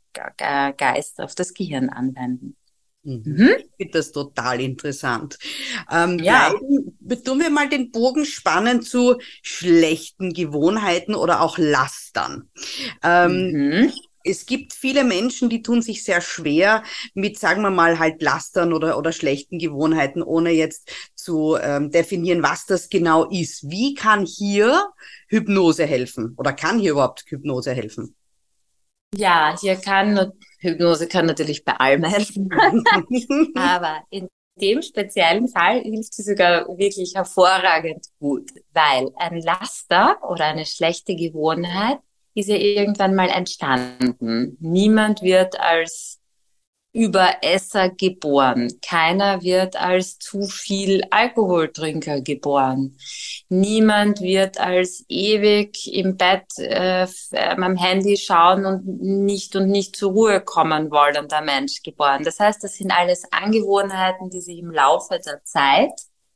Geist, 0.77 1.19
auf 1.19 1.35
das 1.35 1.53
Gehirn 1.53 1.89
anwenden. 1.89 2.55
Mhm. 3.03 3.23
mhm. 3.25 3.49
Ich 3.57 3.75
finde 3.77 3.93
das 3.93 4.11
total 4.11 4.61
interessant. 4.61 5.37
Ähm, 5.91 6.19
ja. 6.19 6.49
Bleiben, 6.49 7.23
tun 7.23 7.39
wir 7.39 7.49
mal 7.49 7.69
den 7.69 7.91
Bogen 7.91 8.25
spannen 8.25 8.81
zu 8.81 9.17
schlechten 9.41 10.33
Gewohnheiten 10.33 11.15
oder 11.15 11.41
auch 11.41 11.57
Lastern. 11.57 12.49
Ähm, 13.03 13.51
mhm. 13.51 13.93
Es 14.25 14.45
gibt 14.45 14.73
viele 14.73 15.05
Menschen, 15.05 15.49
die 15.49 15.61
tun 15.61 15.81
sich 15.81 16.03
sehr 16.03 16.19
schwer 16.19 16.83
mit, 17.13 17.39
sagen 17.39 17.61
wir 17.61 17.71
mal, 17.71 17.99
halt 17.99 18.21
Lastern 18.21 18.73
oder, 18.73 18.97
oder 18.97 19.13
schlechten 19.13 19.59
Gewohnheiten, 19.59 20.21
ohne 20.21 20.51
jetzt 20.51 20.91
zu 21.15 21.57
ähm, 21.59 21.89
definieren, 21.89 22.43
was 22.43 22.65
das 22.65 22.89
genau 22.89 23.29
ist. 23.29 23.69
Wie 23.69 23.93
kann 23.93 24.25
hier 24.25 24.89
Hypnose 25.29 25.85
helfen? 25.85 26.33
Oder 26.37 26.51
kann 26.51 26.79
hier 26.79 26.91
überhaupt 26.91 27.23
Hypnose 27.27 27.73
helfen? 27.73 28.15
Ja, 29.15 29.55
hier 29.59 29.75
kann 29.75 30.31
Hypnose 30.59 31.07
kann 31.07 31.25
natürlich 31.25 31.63
bei 31.63 31.73
allem 31.73 32.03
helfen. 32.03 32.49
Aber 33.55 34.03
in 34.09 34.27
dem 34.59 34.81
speziellen 34.81 35.47
Fall 35.47 35.81
hilft 35.81 36.13
sie 36.13 36.23
sogar 36.23 36.67
wirklich 36.77 37.13
hervorragend 37.15 38.05
gut, 38.19 38.51
weil 38.73 39.09
ein 39.15 39.41
Laster 39.41 40.17
oder 40.29 40.45
eine 40.45 40.65
schlechte 40.65 41.15
Gewohnheit 41.15 41.99
ist 42.35 42.49
ja 42.49 42.55
irgendwann 42.55 43.15
mal 43.15 43.29
entstanden. 43.29 44.57
Niemand 44.59 45.21
wird 45.21 45.59
als 45.59 46.18
Überesser 46.91 47.89
geboren. 47.89 48.79
Keiner 48.81 49.43
wird 49.43 49.75
als 49.75 50.17
zu 50.17 50.41
viel 50.47 51.03
Alkoholtrinker 51.11 52.21
geboren. 52.21 52.97
Niemand 53.47 54.21
wird 54.21 54.59
als 54.59 55.05
ewig 55.07 55.93
im 55.93 56.17
Bett 56.17 56.45
äh, 56.57 57.05
am 57.31 57.77
Handy 57.77 58.17
schauen 58.17 58.65
und 58.65 59.01
nicht 59.01 59.55
und 59.55 59.69
nicht 59.69 59.95
zur 59.95 60.13
Ruhe 60.13 60.41
kommen 60.41 60.89
wollender 60.89 61.41
Mensch 61.41 61.83
geboren. 61.83 62.23
Das 62.23 62.39
heißt, 62.39 62.63
das 62.63 62.75
sind 62.75 62.91
alles 62.91 63.23
Angewohnheiten, 63.31 64.31
die 64.31 64.41
sich 64.41 64.57
im 64.57 64.71
Laufe 64.71 65.19
der 65.23 65.43
Zeit 65.43 65.93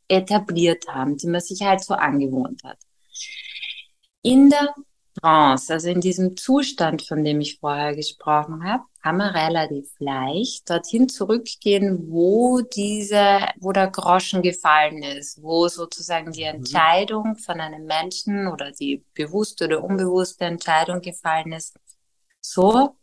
etabliert 0.07 0.86
haben, 0.88 1.17
die 1.17 1.27
man 1.27 1.41
sich 1.41 1.63
halt 1.63 1.83
so 1.83 1.95
angewohnt 1.95 2.63
hat. 2.63 2.77
In 4.22 4.50
der 4.50 4.74
Trance, 5.22 5.72
also 5.74 5.89
in 5.89 6.01
diesem 6.01 6.36
Zustand, 6.38 7.01
von 7.03 7.24
dem 7.24 7.41
ich 7.41 7.60
vorher 7.60 7.96
gesprochen 7.96 8.63
habe, 8.63 8.84
kann 9.01 9.17
man 9.17 9.36
relativ 9.36 9.91
leicht 10.00 10.70
dorthin 10.70 11.10
zurückgehen, 11.10 12.10
wo 12.10 12.62
diese, 12.62 13.39
wo 13.60 13.72
der 13.72 13.89
Groschen 13.89 14.41
gefallen 14.41 15.03
ist, 15.03 15.41
wo 15.43 15.67
sozusagen 15.67 16.32
die 16.32 16.43
mhm. 16.43 16.55
Entscheidung 16.58 17.36
von 17.36 17.60
einem 17.60 17.86
Menschen 17.86 18.48
oder 18.48 18.72
die 18.72 19.03
bewusste 19.13 19.65
oder 19.65 19.84
unbewusste 19.84 20.46
Entscheidung 20.46 21.01
gefallen 21.01 21.51
ist. 21.51 21.75
So, 22.41 22.98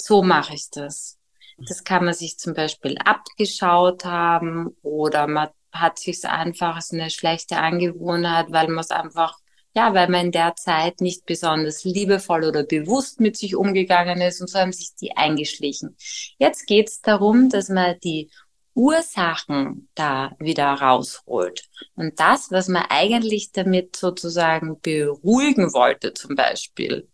so 0.00 0.22
mache 0.22 0.54
ich 0.54 0.70
das. 0.70 1.18
Das 1.58 1.84
kann 1.84 2.04
man 2.04 2.14
sich 2.14 2.38
zum 2.38 2.54
Beispiel 2.54 2.96
abgeschaut 2.98 4.04
haben 4.04 4.76
oder 4.82 5.26
man 5.26 5.48
hat 5.72 5.98
sich 5.98 6.24
einfach 6.24 6.76
als 6.76 6.92
eine 6.92 7.10
schlechte 7.10 7.56
Angewohnheit, 7.58 8.50
weil 8.50 8.68
man 8.68 8.78
es 8.78 8.90
einfach 8.90 9.38
ja, 9.76 9.92
weil 9.92 10.08
man 10.08 10.26
in 10.26 10.32
der 10.32 10.56
Zeit 10.56 11.02
nicht 11.02 11.26
besonders 11.26 11.84
liebevoll 11.84 12.44
oder 12.44 12.64
bewusst 12.64 13.20
mit 13.20 13.36
sich 13.36 13.54
umgegangen 13.54 14.22
ist 14.22 14.40
und 14.40 14.48
so 14.48 14.58
haben 14.58 14.72
sich 14.72 14.94
die 14.94 15.14
eingeschlichen. 15.14 15.96
Jetzt 16.38 16.66
geht 16.66 16.88
es 16.88 17.02
darum, 17.02 17.50
dass 17.50 17.68
man 17.68 18.00
die 18.00 18.30
Ursachen 18.74 19.88
da 19.94 20.34
wieder 20.38 20.66
rausholt. 20.66 21.68
Und 21.94 22.18
das, 22.18 22.50
was 22.50 22.68
man 22.68 22.84
eigentlich 22.88 23.52
damit 23.52 23.96
sozusagen 23.96 24.80
beruhigen 24.80 25.72
wollte, 25.74 26.14
zum 26.14 26.36
Beispiel, 26.36 27.08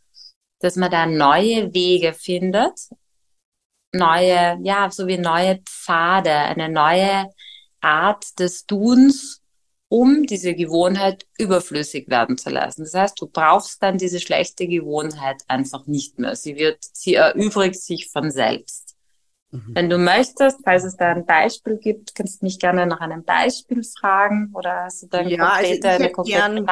dass 0.60 0.76
man 0.76 0.90
da 0.90 1.06
neue 1.06 1.74
Wege 1.74 2.12
findet, 2.12 2.78
neue, 3.92 4.58
ja, 4.62 4.88
so 4.88 5.08
wie 5.08 5.18
neue 5.18 5.60
Pfade, 5.64 6.32
eine 6.32 6.68
neue 6.68 7.26
Art 7.80 8.38
des 8.38 8.66
Tuns, 8.66 9.41
um 9.92 10.22
diese 10.22 10.54
Gewohnheit 10.54 11.26
überflüssig 11.38 12.08
werden 12.08 12.38
zu 12.38 12.48
lassen. 12.48 12.82
Das 12.82 12.94
heißt, 12.94 13.20
du 13.20 13.26
brauchst 13.26 13.82
dann 13.82 13.98
diese 13.98 14.20
schlechte 14.20 14.66
Gewohnheit 14.66 15.42
einfach 15.48 15.86
nicht 15.86 16.18
mehr. 16.18 16.34
Sie 16.34 16.56
wird, 16.56 16.78
sie 16.94 17.14
erübrigt 17.14 17.78
sich 17.78 18.08
von 18.10 18.30
selbst. 18.30 18.94
Mhm. 19.50 19.72
Wenn 19.74 19.90
du 19.90 19.98
möchtest, 19.98 20.60
falls 20.64 20.84
es 20.84 20.96
da 20.96 21.10
ein 21.10 21.26
Beispiel 21.26 21.76
gibt, 21.76 22.14
kannst 22.14 22.40
du 22.40 22.46
mich 22.46 22.58
gerne 22.58 22.86
nach 22.86 23.00
einem 23.00 23.22
Beispiel 23.22 23.82
fragen 23.84 24.50
oder 24.54 24.84
hast 24.84 25.02
du 25.02 25.08
da 25.08 25.20
ja, 25.20 25.46
also 25.46 25.60
konkrete, 25.60 25.88
also 25.90 26.02
eine 26.04 26.12
konkrete 26.12 26.38
gern, 26.38 26.66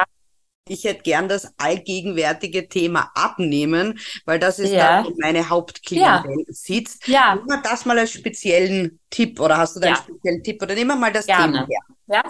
ich 0.67 0.83
hätte 0.83 1.03
gern 1.03 1.27
das 1.29 1.53
allgegenwärtige 1.57 2.69
Thema 2.69 3.11
abnehmen, 3.13 3.99
weil 4.25 4.39
das 4.39 4.57
ist 4.57 4.71
Ja. 4.73 5.03
da, 5.03 5.07
wo 5.07 5.13
meine 5.19 5.47
Hauptklientel 5.47 6.45
sitzt. 6.47 7.07
Ja, 7.07 7.35
Nehmen 7.35 7.47
wir 7.47 7.61
das 7.61 7.85
mal 7.85 7.99
als 7.99 8.13
speziellen 8.13 8.99
Tipp 9.11 9.39
oder 9.39 9.57
hast 9.59 9.75
du 9.75 9.79
da 9.79 9.87
einen 9.87 9.95
Ja. 9.97 10.01
speziellen 10.01 10.43
Tipp 10.43 10.59
oder 10.63 10.73
nehmen 10.73 10.89
wir 10.89 10.95
mal 10.95 11.13
das 11.13 11.27
Gerne. 11.27 11.53
Thema 11.53 11.67
her. 11.67 11.81
ja. 12.07 12.23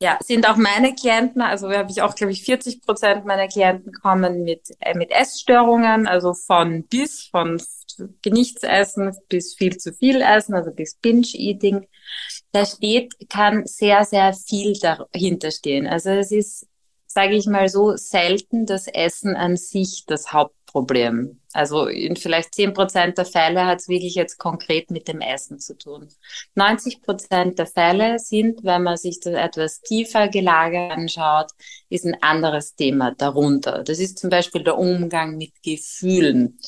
Ja, 0.00 0.16
sind 0.22 0.48
auch 0.48 0.56
meine 0.56 0.94
Klienten, 0.94 1.42
also 1.42 1.72
habe 1.72 1.90
ich 1.90 2.02
auch, 2.02 2.14
glaube 2.14 2.30
ich, 2.30 2.44
40 2.44 2.82
Prozent 2.82 3.24
meiner 3.24 3.48
Klienten 3.48 3.92
kommen 3.92 4.44
mit, 4.44 4.70
äh, 4.78 4.96
mit 4.96 5.10
Essstörungen, 5.10 6.06
also 6.06 6.34
von 6.34 6.84
bis, 6.84 7.24
von 7.24 7.60
nichts 8.24 8.62
essen 8.62 9.12
bis 9.28 9.54
viel 9.56 9.76
zu 9.76 9.92
viel 9.92 10.20
essen, 10.20 10.54
also 10.54 10.70
bis 10.70 10.94
Binge-Eating. 10.94 11.88
Da 12.52 12.64
steht, 12.64 13.12
kann 13.28 13.66
sehr, 13.66 14.04
sehr 14.04 14.32
viel 14.34 14.78
dahinter 14.78 15.50
stehen. 15.50 15.88
Also 15.88 16.10
es 16.10 16.30
ist, 16.30 16.68
sage 17.06 17.34
ich 17.34 17.46
mal 17.46 17.68
so, 17.68 17.96
selten 17.96 18.66
das 18.66 18.86
Essen 18.86 19.34
an 19.34 19.56
sich 19.56 20.04
das 20.06 20.32
Hauptproblem. 20.68 21.40
Also 21.52 21.86
in 21.86 22.16
vielleicht 22.16 22.54
10 22.54 22.74
Prozent 22.74 23.18
der 23.18 23.24
Fälle 23.24 23.66
hat 23.66 23.80
es 23.80 23.88
wirklich 23.88 24.14
jetzt 24.14 24.38
konkret 24.38 24.90
mit 24.90 25.08
dem 25.08 25.20
Essen 25.20 25.58
zu 25.58 25.76
tun. 25.76 26.08
90 26.54 27.02
Prozent 27.02 27.58
der 27.58 27.66
Fälle 27.66 28.18
sind, 28.18 28.64
wenn 28.64 28.82
man 28.82 28.96
sich 28.96 29.20
das 29.20 29.34
etwas 29.34 29.80
tiefer 29.80 30.28
gelagert 30.28 30.92
anschaut, 30.92 31.50
ist 31.88 32.04
ein 32.04 32.16
anderes 32.22 32.74
Thema 32.74 33.12
darunter. 33.16 33.82
Das 33.82 33.98
ist 33.98 34.18
zum 34.18 34.30
Beispiel 34.30 34.62
der 34.62 34.78
Umgang 34.78 35.36
mit 35.36 35.62
Gefühlen. 35.62 36.58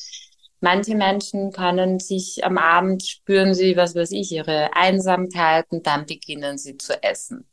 Manche 0.59 0.95
Menschen 0.95 1.51
können 1.51 1.99
sich 1.99 2.43
am 2.43 2.57
Abend 2.57 3.03
spüren 3.03 3.55
sie, 3.55 3.75
was 3.77 3.95
weiß 3.95 4.11
ich, 4.11 4.31
ihre 4.31 4.75
Einsamkeit 4.75 5.65
und 5.69 5.87
dann 5.87 6.05
beginnen 6.05 6.57
sie 6.57 6.77
zu 6.77 7.01
essen. 7.01 7.47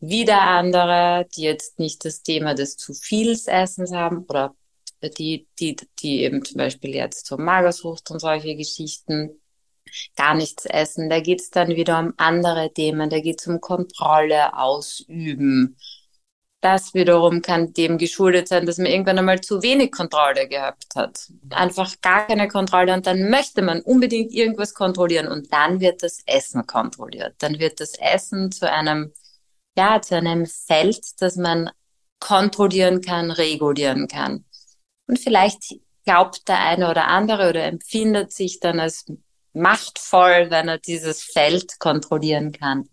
Wieder 0.00 0.42
andere, 0.42 1.26
die 1.36 1.42
jetzt 1.42 1.78
nicht 1.78 2.04
das 2.04 2.22
Thema 2.22 2.54
des 2.54 2.76
zu 2.76 2.94
viels 2.94 3.48
Essens 3.48 3.92
haben 3.92 4.24
oder 4.28 4.54
die, 5.02 5.46
die, 5.58 5.76
die 6.00 6.22
eben 6.22 6.44
zum 6.44 6.58
Beispiel 6.58 6.94
jetzt 6.94 7.26
zur 7.26 7.38
Magersucht 7.40 8.10
und 8.10 8.20
solche 8.20 8.56
Geschichten 8.56 9.40
gar 10.16 10.34
nichts 10.34 10.66
essen. 10.66 11.08
Da 11.08 11.20
geht's 11.20 11.50
dann 11.50 11.68
wieder 11.68 11.98
um 11.98 12.14
andere 12.16 12.72
Themen. 12.72 13.10
Da 13.10 13.20
geht's 13.20 13.46
um 13.46 13.60
Kontrolle 13.60 14.56
ausüben. 14.56 15.76
Das 16.60 16.92
wiederum 16.92 17.40
kann 17.40 17.72
dem 17.72 17.98
geschuldet 17.98 18.48
sein, 18.48 18.66
dass 18.66 18.78
man 18.78 18.88
irgendwann 18.88 19.18
einmal 19.18 19.40
zu 19.40 19.62
wenig 19.62 19.92
Kontrolle 19.92 20.48
gehabt 20.48 20.96
hat. 20.96 21.30
Einfach 21.50 22.00
gar 22.00 22.26
keine 22.26 22.48
Kontrolle 22.48 22.94
und 22.94 23.06
dann 23.06 23.30
möchte 23.30 23.62
man 23.62 23.80
unbedingt 23.80 24.32
irgendwas 24.32 24.74
kontrollieren 24.74 25.28
und 25.28 25.52
dann 25.52 25.80
wird 25.80 26.02
das 26.02 26.20
Essen 26.26 26.66
kontrolliert. 26.66 27.36
Dann 27.38 27.60
wird 27.60 27.78
das 27.78 27.92
Essen 28.00 28.50
zu 28.50 28.70
einem, 28.70 29.12
ja, 29.76 30.02
zu 30.02 30.16
einem 30.16 30.46
Feld, 30.46 31.00
das 31.20 31.36
man 31.36 31.70
kontrollieren 32.18 33.02
kann, 33.02 33.30
regulieren 33.30 34.08
kann. 34.08 34.44
Und 35.08 35.18
vielleicht 35.18 35.74
glaubt 36.04 36.46
der 36.48 36.60
eine 36.60 36.90
oder 36.90 37.08
andere 37.08 37.48
oder 37.48 37.64
empfindet 37.64 38.32
sich 38.32 38.60
dann 38.60 38.78
als 38.78 39.06
machtvoll, 39.52 40.50
wenn 40.50 40.68
er 40.68 40.78
dieses 40.78 41.22
Feld 41.22 41.78
kontrollieren 41.80 42.52
kann. 42.52 42.88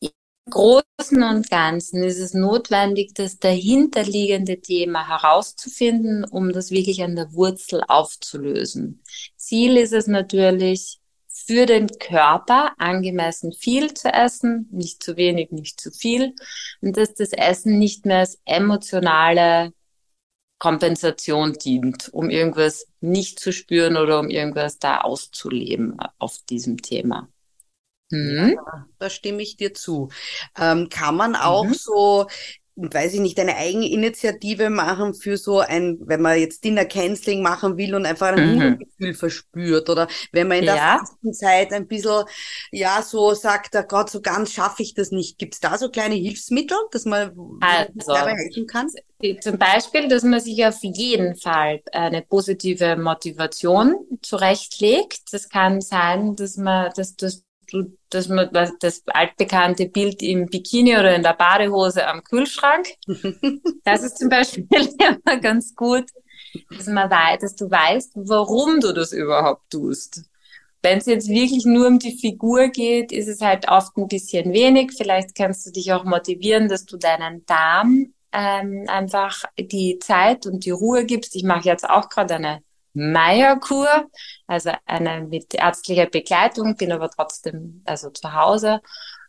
Im 0.00 0.10
Großen 0.48 1.22
und 1.22 1.50
Ganzen 1.50 2.02
ist 2.02 2.18
es 2.18 2.32
notwendig, 2.32 3.12
das 3.14 3.38
dahinterliegende 3.38 4.60
Thema 4.60 5.06
herauszufinden, 5.06 6.24
um 6.24 6.52
das 6.52 6.70
wirklich 6.70 7.02
an 7.02 7.16
der 7.16 7.32
Wurzel 7.34 7.82
aufzulösen. 7.86 9.02
Ziel 9.36 9.76
ist 9.76 9.92
es 9.92 10.06
natürlich, 10.06 11.00
für 11.28 11.66
den 11.66 11.88
Körper 11.98 12.74
angemessen 12.78 13.52
viel 13.52 13.94
zu 13.94 14.12
essen, 14.12 14.68
nicht 14.70 15.02
zu 15.02 15.16
wenig, 15.16 15.50
nicht 15.52 15.80
zu 15.80 15.90
viel, 15.90 16.34
und 16.80 16.96
dass 16.96 17.14
das 17.14 17.32
Essen 17.32 17.78
nicht 17.78 18.06
mehr 18.06 18.18
als 18.18 18.40
emotionale 18.44 19.72
Kompensation 20.60 21.54
dient, 21.54 22.10
um 22.12 22.30
irgendwas 22.30 22.86
nicht 23.00 23.40
zu 23.40 23.52
spüren 23.52 23.98
oder 23.98 24.20
um 24.20 24.30
irgendwas 24.30 24.78
da 24.80 25.00
auszuleben 25.02 25.98
auf 26.20 26.38
diesem 26.50 26.82
Thema. 26.82 27.28
Hm? 28.12 28.54
Ja, 28.54 28.86
da 28.98 29.08
stimme 29.10 29.42
ich 29.42 29.56
dir 29.56 29.72
zu. 29.74 30.10
Ähm, 30.56 30.88
kann 30.90 31.16
man 31.16 31.36
auch 31.36 31.72
Mhm. 31.72 31.74
so, 31.74 32.26
weiß 32.76 33.14
ich 33.14 33.20
nicht, 33.20 33.38
eine 33.38 33.56
Eigeninitiative 33.56 34.70
machen 34.70 35.14
für 35.14 35.36
so 35.36 35.60
ein, 35.60 35.98
wenn 36.02 36.22
man 36.22 36.38
jetzt 36.38 36.64
Dinner 36.64 36.84
Canceling 36.84 37.42
machen 37.42 37.76
will 37.76 37.94
und 37.94 38.06
einfach 38.06 38.28
ein 38.28 38.40
Mhm. 38.40 38.46
Hungergefühl 38.46 39.14
verspürt 39.14 39.88
oder 39.90 40.08
wenn 40.32 40.48
man 40.48 40.58
in 40.58 40.66
der 40.66 40.76
Ja. 40.76 40.98
Fastenzeit 40.98 41.72
ein 41.72 41.86
bisschen, 41.86 42.24
ja, 42.72 43.02
so 43.02 43.34
sagt, 43.34 43.74
oh 43.76 43.82
Gott, 43.82 44.10
so 44.10 44.20
ganz 44.20 44.52
schaffe 44.52 44.82
ich 44.82 44.94
das 44.94 45.10
nicht. 45.10 45.38
Gibt 45.38 45.54
es 45.54 45.60
da 45.60 45.76
so 45.78 45.90
kleine 45.90 46.14
Hilfsmittel, 46.14 46.76
dass 46.92 47.04
man 47.04 47.32
Also, 47.60 48.12
dabei 48.12 48.34
helfen 48.36 48.66
kann? 48.66 48.88
Zum 49.42 49.58
Beispiel, 49.58 50.08
dass 50.08 50.22
man 50.22 50.40
sich 50.40 50.64
auf 50.64 50.78
jeden 50.82 51.36
Fall 51.36 51.82
eine 51.92 52.22
positive 52.22 52.96
Motivation 52.96 53.94
zurechtlegt. 54.22 55.32
Das 55.32 55.48
kann 55.50 55.80
sein, 55.82 56.36
dass 56.36 56.56
man, 56.56 56.90
dass, 56.96 57.16
dass 57.16 57.44
du, 57.72 57.96
dass 58.10 58.28
man 58.28 58.50
das 58.52 59.02
altbekannte 59.06 59.88
Bild 59.88 60.22
im 60.22 60.46
Bikini 60.46 60.96
oder 60.96 61.14
in 61.14 61.22
der 61.22 61.34
Badehose 61.34 62.06
am 62.06 62.22
Kühlschrank. 62.22 62.88
Das 63.84 64.02
ist 64.02 64.18
zum 64.18 64.28
Beispiel 64.28 64.66
immer 64.70 65.40
ganz 65.40 65.74
gut, 65.74 66.04
dass 66.70 66.86
man 66.86 67.10
weiß, 67.10 67.40
dass 67.40 67.56
du 67.56 67.70
weißt, 67.70 68.12
warum 68.14 68.80
du 68.80 68.92
das 68.92 69.12
überhaupt 69.12 69.70
tust. 69.70 70.24
Wenn 70.82 70.98
es 70.98 71.06
jetzt 71.06 71.28
wirklich 71.28 71.64
nur 71.64 71.86
um 71.86 71.98
die 71.98 72.16
Figur 72.16 72.68
geht, 72.68 73.12
ist 73.12 73.28
es 73.28 73.40
halt 73.40 73.68
oft 73.68 73.96
ein 73.96 74.08
bisschen 74.08 74.52
wenig. 74.52 74.92
Vielleicht 74.96 75.34
kannst 75.34 75.66
du 75.66 75.70
dich 75.70 75.92
auch 75.92 76.04
motivieren, 76.04 76.68
dass 76.68 76.86
du 76.86 76.96
deinen 76.96 77.44
Darm 77.46 78.14
ähm, 78.32 78.84
einfach 78.88 79.44
die 79.58 79.98
Zeit 79.98 80.46
und 80.46 80.64
die 80.64 80.70
Ruhe 80.70 81.04
gibst. 81.04 81.36
Ich 81.36 81.44
mache 81.44 81.68
jetzt 81.68 81.88
auch 81.88 82.08
gerade 82.08 82.34
eine 82.34 82.62
Meierkur, 82.94 84.10
also 84.46 84.72
eine 84.86 85.26
mit 85.26 85.54
ärztlicher 85.54 86.06
Begleitung, 86.06 86.76
bin 86.76 86.92
aber 86.92 87.10
trotzdem 87.10 87.82
also 87.84 88.10
zu 88.10 88.32
Hause 88.34 88.80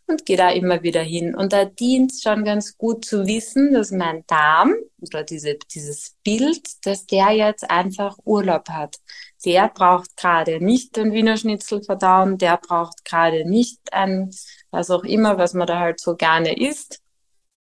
und 0.06 0.26
gehe 0.26 0.36
da 0.36 0.50
immer 0.50 0.82
wieder 0.82 1.02
hin. 1.02 1.34
Und 1.34 1.52
da 1.52 1.64
dient 1.64 2.12
es 2.12 2.22
schon 2.22 2.44
ganz 2.44 2.76
gut 2.76 3.04
zu 3.04 3.26
wissen, 3.26 3.72
dass 3.72 3.90
mein 3.90 4.24
Darm 4.26 4.74
oder 5.00 5.24
diese, 5.24 5.56
dieses 5.72 6.16
Bild, 6.24 6.86
dass 6.86 7.06
der 7.06 7.30
jetzt 7.30 7.68
einfach 7.70 8.16
Urlaub 8.24 8.68
hat. 8.68 8.96
Der 9.44 9.68
braucht 9.68 10.16
gerade 10.16 10.64
nicht 10.64 10.96
den 10.96 11.12
Wiener 11.12 11.36
Schnitzel 11.36 11.82
verdauen, 11.82 12.38
der 12.38 12.56
braucht 12.58 13.04
gerade 13.04 13.48
nicht 13.48 13.92
ein, 13.92 14.30
was 14.70 14.90
auch 14.90 15.04
immer, 15.04 15.38
was 15.38 15.54
man 15.54 15.66
da 15.66 15.78
halt 15.80 16.00
so 16.00 16.14
gerne 16.14 16.56
isst, 16.56 17.00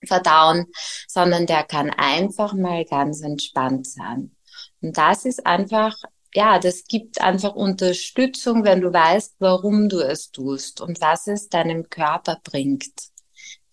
verdauen, 0.06 0.68
sondern 1.08 1.46
der 1.46 1.64
kann 1.64 1.90
einfach 1.90 2.54
mal 2.54 2.86
ganz 2.86 3.22
entspannt 3.22 3.88
sein. 3.88 4.36
Und 4.82 4.98
das 4.98 5.26
ist 5.26 5.46
einfach, 5.46 5.96
ja, 6.34 6.60
das 6.60 6.86
gibt 6.86 7.22
einfach 7.22 7.54
Unterstützung, 7.54 8.64
wenn 8.64 8.82
du 8.82 8.92
weißt, 8.92 9.36
warum 9.40 9.90
du 9.90 10.00
es 10.00 10.32
tust 10.32 10.82
und 10.82 11.02
was 11.02 11.28
es 11.28 11.50
deinem 11.50 11.90
Körper 11.90 12.40
bringt. 12.44 12.92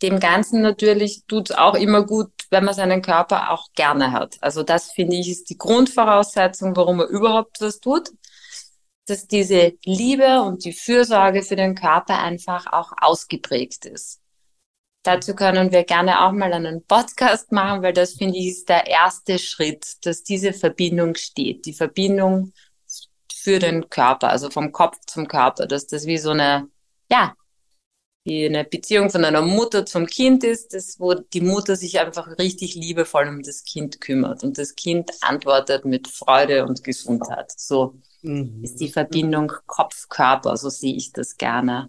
Dem 0.03 0.21
Ganzen 0.21 0.63
natürlich 0.63 1.25
tut 1.27 1.51
es 1.51 1.57
auch 1.57 1.75
immer 1.75 2.05
gut, 2.05 2.31
wenn 2.51 2.65
man 2.65 2.75
seinen 2.75 3.03
Körper 3.03 3.51
auch 3.51 3.67
gerne 3.75 4.13
hat. 4.13 4.37
Also 4.41 4.63
das 4.63 4.93
finde 4.93 5.17
ich 5.17 5.29
ist 5.29 5.51
die 5.51 5.59
Grundvoraussetzung, 5.59 6.77
warum 6.77 6.99
man 6.99 7.09
überhaupt 7.09 7.61
was 7.61 7.81
tut, 7.81 8.11
dass 9.07 9.27
diese 9.27 9.73
Liebe 9.85 10.43
und 10.43 10.65
die 10.65 10.73
Fürsorge 10.73 11.43
für 11.43 11.57
den 11.57 11.75
Körper 11.75 12.19
einfach 12.19 12.67
auch 12.73 12.93
ausgeprägt 13.01 13.87
ist. 13.87 14.21
Dazu 15.09 15.35
können 15.35 15.73
wir 15.73 15.85
gerne 15.85 16.21
auch 16.21 16.33
mal 16.33 16.53
einen 16.53 16.85
Podcast 16.85 17.51
machen, 17.51 17.81
weil 17.83 17.95
das 17.95 18.13
finde 18.13 18.37
ich 18.37 18.49
ist 18.49 18.69
der 18.69 18.87
erste 18.87 19.39
Schritt, 19.39 20.05
dass 20.05 20.23
diese 20.23 20.53
Verbindung 20.53 21.15
steht. 21.15 21.65
Die 21.65 21.73
Verbindung 21.73 22.53
für 23.33 23.59
den 23.59 23.89
Körper, 23.89 24.29
also 24.29 24.51
vom 24.51 24.71
Kopf 24.71 24.99
zum 25.07 25.27
Körper, 25.27 25.67
dass 25.67 25.87
das 25.87 26.05
wie 26.05 26.19
so 26.19 26.33
eine, 26.33 26.69
ja, 27.11 27.35
wie 28.25 28.45
eine 28.45 28.65
Beziehung 28.65 29.09
von 29.09 29.25
einer 29.25 29.41
Mutter 29.41 29.87
zum 29.87 30.05
Kind 30.05 30.45
ist, 30.45 30.75
das, 30.75 31.01
wo 31.01 31.15
die 31.15 31.41
Mutter 31.41 31.75
sich 31.75 31.99
einfach 32.01 32.37
richtig 32.39 32.75
liebevoll 32.75 33.29
um 33.29 33.41
das 33.43 33.65
Kind 33.65 34.03
kümmert 34.03 34.45
und 34.45 34.59
das 34.59 34.75
Kind 34.75 35.11
antwortet 35.23 35.87
mit 35.87 36.07
Freude 36.09 36.67
und 36.67 36.85
Gesundheit. 36.85 37.51
So 37.57 37.95
Mhm. 38.21 38.63
ist 38.63 38.79
die 38.81 38.91
Verbindung 38.91 39.51
Kopf-Körper, 39.65 40.59
so 40.59 40.69
sehe 40.69 40.95
ich 40.95 41.15
das 41.15 41.39
gerne. 41.39 41.89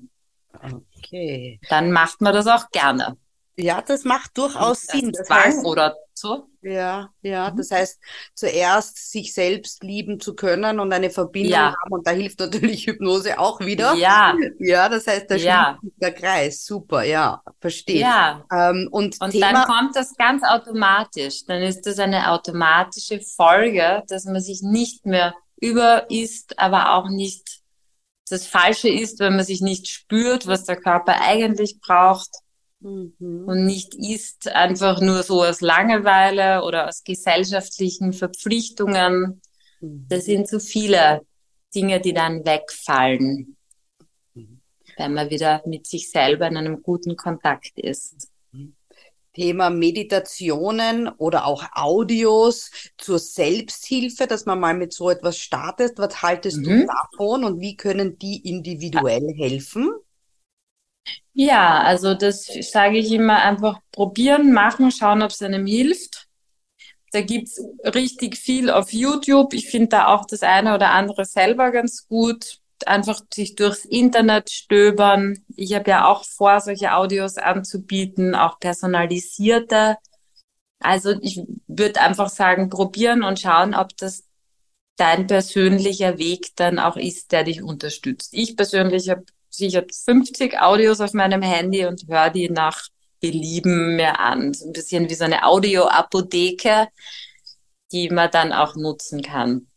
Okay. 0.62 1.60
Dann 1.70 1.92
macht 1.92 2.22
man 2.22 2.34
das 2.34 2.48
auch 2.48 2.70
gerne. 2.72 3.18
Ja, 3.60 3.82
das 3.82 4.06
macht 4.06 4.38
durchaus 4.38 4.84
Sinn. 4.84 5.12
Das 5.12 5.28
Zwang 5.28 5.44
heißt, 5.44 5.66
oder 5.66 5.96
so. 6.14 6.48
Ja, 6.62 7.10
ja. 7.22 7.52
Mhm. 7.52 7.58
Das 7.58 7.72
heißt, 7.72 8.00
zuerst 8.34 9.12
sich 9.12 9.34
selbst 9.34 9.84
lieben 9.84 10.20
zu 10.20 10.34
können 10.36 10.80
und 10.80 10.94
eine 10.94 11.10
Verbindung 11.10 11.52
ja. 11.52 11.76
haben. 11.76 11.92
Und 11.92 12.08
da 12.08 12.12
hilft 12.12 12.40
natürlich 12.40 12.86
Hypnose 12.88 13.38
auch 13.38 13.60
wieder. 13.60 13.96
Ja. 13.96 14.34
Ja, 14.60 14.88
das 14.88 15.08
heißt, 15.08 15.30
da 15.30 15.36
ja. 15.36 15.78
schließt 15.80 16.02
der 16.02 16.14
Kreis. 16.14 16.66
Super, 16.66 17.04
ja, 17.04 17.42
verstehe. 17.60 18.02
Ja. 18.02 18.46
Ähm, 18.52 18.88
und 18.92 19.20
und 19.22 19.32
Thema... 19.32 19.52
dann 19.52 19.64
kommt 19.66 19.96
das 19.96 20.16
ganz 20.16 20.44
automatisch. 20.44 21.46
Dann 21.46 21.62
ist 21.62 21.86
das 21.86 22.00
eine 22.00 22.32
automatische 22.32 23.20
Folge, 23.20 24.04
dass 24.08 24.26
man 24.26 24.42
sich 24.42 24.62
nicht 24.62 25.06
mehr 25.06 25.34
über 25.60 26.10
ist, 26.10 26.58
aber 26.60 26.94
auch 26.94 27.10
nicht 27.10 27.60
das 28.30 28.46
Falsche 28.46 28.90
ist, 28.90 29.20
wenn 29.20 29.36
man 29.36 29.46
sich 29.46 29.62
nicht 29.62 29.88
spürt, 29.88 30.48
was 30.48 30.64
der 30.64 30.78
Körper 30.78 31.22
eigentlich 31.22 31.80
braucht 31.82 32.30
Mhm. 32.82 33.44
Und 33.46 33.66
nicht 33.66 33.94
ist 33.96 34.48
einfach 34.48 35.02
nur 35.02 35.24
so 35.24 35.44
aus 35.44 35.62
Langeweile 35.62 36.64
oder 36.64 36.88
aus 36.88 37.04
gesellschaftlichen 37.04 38.14
Verpflichtungen. 38.14 39.42
Mhm. 39.82 40.06
Das 40.08 40.26
sind 40.26 40.48
so 40.48 40.60
viele 40.60 41.22
Dinge, 41.76 42.00
die 42.00 42.14
dann 42.14 42.46
wegfallen, 42.46 43.58
mhm. 44.34 44.62
wenn 44.98 45.14
man 45.14 45.30
wieder 45.30 45.62
mit 45.66 45.88
sich 45.88 46.10
selber 46.10 46.48
in 46.48 46.58
einem 46.58 46.82
guten 46.82 47.16
Kontakt 47.16 47.78
ist. 47.78 48.29
Thema 49.40 49.70
Meditationen 49.70 51.08
oder 51.08 51.46
auch 51.46 51.64
Audios 51.72 52.72
zur 52.98 53.20
Selbsthilfe, 53.20 54.28
dass 54.28 54.46
man 54.46 54.60
mal 54.60 54.74
mit 54.74 54.92
so 54.92 55.10
etwas 55.10 55.38
startet. 55.38 55.98
Was 55.98 56.22
haltest 56.22 56.58
mhm. 56.58 56.64
du 56.64 56.88
davon 56.88 57.46
und 57.46 57.62
wie 57.62 57.78
können 57.78 58.18
die 58.20 58.46
individuell 58.50 59.34
helfen? 59.38 59.94
Ja, 61.32 61.82
also 61.84 62.16
das 62.16 62.48
sage 62.70 62.98
ich 62.98 63.14
immer 63.14 63.42
einfach 63.42 63.80
probieren, 63.94 64.52
machen, 64.52 64.92
schauen, 64.92 65.22
ob 65.22 65.32
es 65.32 65.42
einem 65.42 65.66
hilft. 65.66 66.28
Da 67.14 67.22
gibt's 67.22 67.62
richtig 67.86 68.36
viel 68.36 68.70
auf 68.70 68.92
YouTube. 68.92 69.54
Ich 69.54 69.70
finde 69.70 69.88
da 69.88 70.08
auch 70.08 70.26
das 70.26 70.44
eine 70.44 70.76
oder 70.76 70.92
andere 70.92 71.24
selber 71.24 71.72
ganz 71.72 72.08
gut. 72.10 72.59
Einfach 72.88 73.22
sich 73.34 73.56
durchs 73.56 73.86
Internet 73.86 74.50
stöbern. 74.52 75.38
Ich 75.56 75.74
habe 75.74 75.90
ja 75.90 76.08
auch 76.08 76.26
vor, 76.26 76.60
solche 76.62 76.94
Audios 76.94 77.38
anzubieten, 77.38 78.36
auch 78.36 78.60
personalisierte. 78.60 79.98
Also 80.80 81.12
ich 81.22 81.42
würde 81.68 82.02
einfach 82.02 82.30
sagen, 82.30 82.70
probieren 82.70 83.24
und 83.24 83.40
schauen, 83.40 83.76
ob 83.76 83.96
das 83.98 84.24
dein 84.96 85.28
persönlicher 85.28 86.18
Weg 86.18 86.56
dann 86.56 86.80
auch 86.80 86.98
ist, 86.98 87.32
der 87.32 87.44
dich 87.44 87.64
unterstützt. 87.64 88.34
Ich 88.34 88.56
persönlich 88.56 89.10
habe 89.10 89.24
sicher 89.50 89.84
50 90.06 90.60
Audios 90.60 91.02
auf 91.02 91.14
meinem 91.14 91.42
Handy 91.42 91.86
und 91.86 92.06
höre 92.08 92.30
die 92.30 92.50
nach 92.50 92.88
Belieben 93.22 93.96
mir 93.96 94.20
an. 94.20 94.54
So 94.54 94.68
ein 94.68 94.74
bisschen 94.74 95.10
wie 95.10 95.16
so 95.16 95.26
eine 95.26 95.44
Audioapotheke, 95.44 96.88
die 97.92 98.10
man 98.10 98.32
dann 98.32 98.54
auch 98.54 98.76
nutzen 98.76 99.22
kann. 99.22 99.69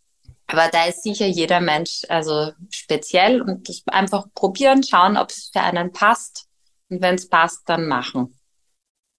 Aber 0.52 0.68
da 0.70 0.84
ist 0.84 1.02
sicher 1.02 1.26
jeder 1.26 1.60
Mensch 1.60 2.02
also 2.08 2.52
speziell 2.70 3.40
und 3.40 3.68
einfach 3.86 4.26
probieren, 4.34 4.82
schauen, 4.82 5.16
ob 5.16 5.30
es 5.30 5.50
für 5.52 5.60
einen 5.60 5.92
passt. 5.92 6.46
Und 6.90 7.00
wenn 7.00 7.14
es 7.14 7.28
passt, 7.28 7.62
dann 7.66 7.86
machen. 7.88 8.34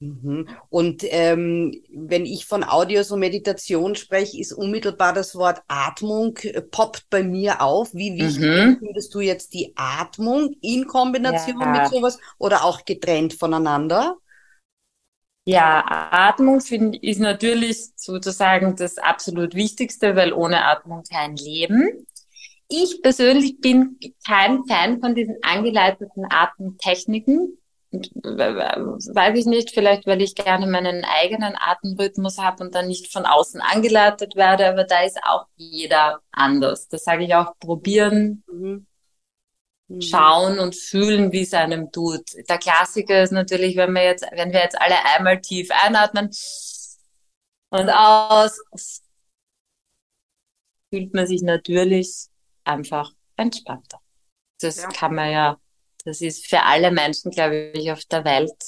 Mhm. 0.04 0.48
Und 0.70 1.04
ähm, 1.06 1.82
wenn 1.92 2.26
ich 2.26 2.46
von 2.46 2.64
Audios 2.64 3.10
und 3.10 3.20
Meditation 3.20 3.96
spreche, 3.96 4.40
ist 4.40 4.54
unmittelbar 4.54 5.14
das 5.14 5.36
Wort 5.36 5.62
Atmung, 5.68 6.38
äh, 6.44 6.62
poppt 6.62 7.10
bei 7.10 7.24
mir 7.24 7.62
auf. 7.62 7.94
Wie 7.94 8.14
wichtig 8.16 8.40
mhm. 8.40 8.78
findest 8.80 9.14
du 9.16 9.22
jetzt 9.22 9.54
die 9.54 9.74
Atmung 9.76 10.56
in 10.62 10.86
Kombination 10.86 11.60
ja. 11.60 11.68
mit 11.68 11.90
sowas 11.90 12.20
oder 12.38 12.64
auch 12.64 12.86
getrennt 12.86 13.34
voneinander? 13.34 14.18
Ja, 15.46 15.84
Atmung 16.12 16.62
find, 16.62 16.96
ist 17.04 17.20
natürlich 17.20 17.90
sozusagen 17.96 18.76
das 18.76 18.98
absolut 18.98 19.56
Wichtigste, 19.56 20.16
weil 20.16 20.32
ohne 20.32 20.66
Atmung 20.66 21.04
kein 21.04 21.36
Leben. 21.36 22.08
Ich 22.70 23.02
persönlich 23.02 23.60
bin 23.60 24.00
kein 24.26 24.64
Fan 24.66 25.02
von 25.02 25.16
diesen 25.16 25.38
angeleiteten 25.42 26.26
Atemtechniken 26.30 27.58
weiß 27.94 29.38
ich 29.38 29.46
nicht, 29.46 29.72
vielleicht 29.72 30.08
weil 30.08 30.22
ich 30.22 30.36
gerne 30.36 30.66
meinen 30.68 31.06
eigenen 31.06 31.56
Atemrhythmus 31.56 32.40
habe 32.40 32.64
und 32.64 32.74
dann 32.76 32.88
nicht 32.88 33.12
von 33.12 33.26
außen 33.26 33.62
angeleitet 33.62 34.36
werde, 34.36 34.68
aber 34.68 34.84
da 34.84 35.04
ist 35.04 35.20
auch 35.24 35.46
jeder 35.56 36.22
anders. 36.32 36.88
Das 36.88 37.04
sage 37.04 37.26
ich 37.26 37.36
auch, 37.36 37.58
probieren, 37.60 38.44
mhm. 38.52 38.88
Mhm. 39.88 40.02
schauen 40.02 40.60
und 40.60 40.76
fühlen, 40.76 41.32
wie 41.32 41.42
es 41.42 41.54
einem 41.54 41.92
tut. 41.92 42.24
Der 42.50 42.58
Klassiker 42.58 43.24
ist 43.24 43.32
natürlich, 43.32 43.76
wenn 43.76 43.94
wir 43.94 44.04
jetzt, 44.04 44.26
wenn 44.32 44.52
wir 44.52 44.62
jetzt 44.62 44.80
alle 44.80 44.96
einmal 45.16 45.42
tief 45.42 45.70
einatmen 45.72 46.30
und 47.70 47.90
aus, 47.90 48.60
fühlt 50.90 51.14
man 51.14 51.28
sich 51.28 51.42
natürlich 51.42 52.28
einfach 52.64 53.12
entspannter. 53.36 54.00
Das 54.62 54.78
ja. 54.78 54.90
kann 54.90 55.16
man 55.16 55.32
ja 55.32 55.60
das 56.06 56.22
ist 56.22 56.48
für 56.48 56.62
alle 56.62 56.92
Menschen, 56.92 57.32
glaube 57.32 57.72
ich, 57.74 57.92
auf 57.92 58.04
der 58.06 58.26
Welt 58.26 58.62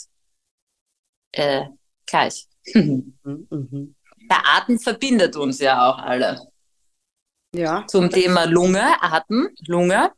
äh, 1.34 1.66
gleich. 2.06 2.48
Mhm, 2.74 3.18
mhm. 3.24 3.96
Der 4.30 4.42
Atem 4.56 4.80
verbindet 4.80 5.36
uns 5.36 5.60
ja 5.60 5.90
auch 5.90 6.00
alle. 6.00 6.42
Ja. 7.54 7.86
Zum 7.88 8.10
Thema 8.10 8.46
Lunge, 8.46 9.02
Atem, 9.02 9.50
Lunge. 9.68 10.12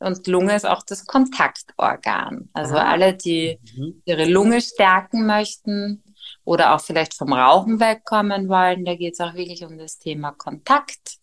Und 0.00 0.26
Lunge 0.26 0.56
ist 0.56 0.66
auch 0.66 0.82
das 0.82 1.06
Kontaktorgan. 1.06 2.48
Also 2.52 2.76
Aha. 2.76 2.90
alle, 2.90 3.14
die 3.14 3.58
mhm. 3.76 4.02
ihre 4.04 4.24
Lunge 4.24 4.60
stärken 4.60 5.26
möchten 5.26 6.02
oder 6.44 6.74
auch 6.74 6.80
vielleicht 6.80 7.14
vom 7.14 7.32
Rauchen 7.32 7.80
wegkommen 7.80 8.48
wollen, 8.48 8.84
da 8.84 8.96
geht 8.96 9.14
es 9.14 9.20
auch 9.20 9.34
wirklich 9.34 9.64
um 9.64 9.78
das 9.78 9.98
Thema 9.98 10.32
Kontakt 10.32 11.20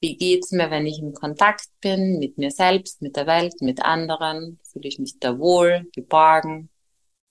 wie 0.00 0.16
geht's 0.16 0.52
mir, 0.52 0.70
wenn 0.70 0.86
ich 0.86 1.00
im 1.00 1.12
Kontakt 1.12 1.68
bin 1.80 2.18
mit 2.18 2.38
mir 2.38 2.50
selbst, 2.50 3.02
mit 3.02 3.16
der 3.16 3.26
Welt, 3.26 3.54
mit 3.60 3.84
anderen? 3.84 4.60
Fühle 4.62 4.88
ich 4.88 4.98
mich 4.98 5.18
da 5.18 5.38
wohl, 5.38 5.88
geborgen? 5.92 6.68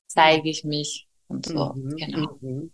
Zeige 0.08 0.50
ich 0.50 0.64
mich 0.64 1.08
und 1.28 1.46
so. 1.46 1.74
Mhm, 1.76 1.96
genau. 1.96 2.38
Mhm. 2.42 2.72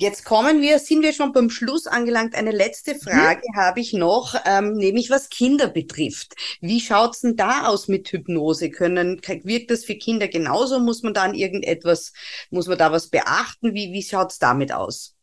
Jetzt 0.00 0.24
kommen 0.24 0.62
wir, 0.62 0.78
sind 0.78 1.02
wir 1.02 1.12
schon 1.12 1.32
beim 1.32 1.50
Schluss 1.50 1.88
angelangt. 1.88 2.36
Eine 2.36 2.52
letzte 2.52 2.94
mhm. 2.94 3.00
Frage 3.00 3.42
mhm. 3.48 3.56
habe 3.56 3.80
ich 3.80 3.92
noch, 3.92 4.36
ähm, 4.46 4.74
nämlich 4.74 5.10
was 5.10 5.28
Kinder 5.28 5.66
betrifft. 5.66 6.36
Wie 6.60 6.80
schaut's 6.80 7.22
denn 7.22 7.34
da 7.34 7.66
aus 7.66 7.88
mit 7.88 8.12
Hypnose? 8.12 8.70
Können, 8.70 9.20
wirkt 9.42 9.72
das 9.72 9.84
für 9.84 9.96
Kinder 9.96 10.28
genauso? 10.28 10.78
Muss 10.78 11.02
man 11.02 11.14
da 11.14 11.24
an 11.24 11.34
irgendetwas, 11.34 12.12
muss 12.50 12.68
man 12.68 12.78
da 12.78 12.92
was 12.92 13.08
beachten? 13.08 13.74
Wie, 13.74 13.92
wie 13.92 14.04
schaut's 14.04 14.38
damit 14.38 14.70
aus? 14.72 15.16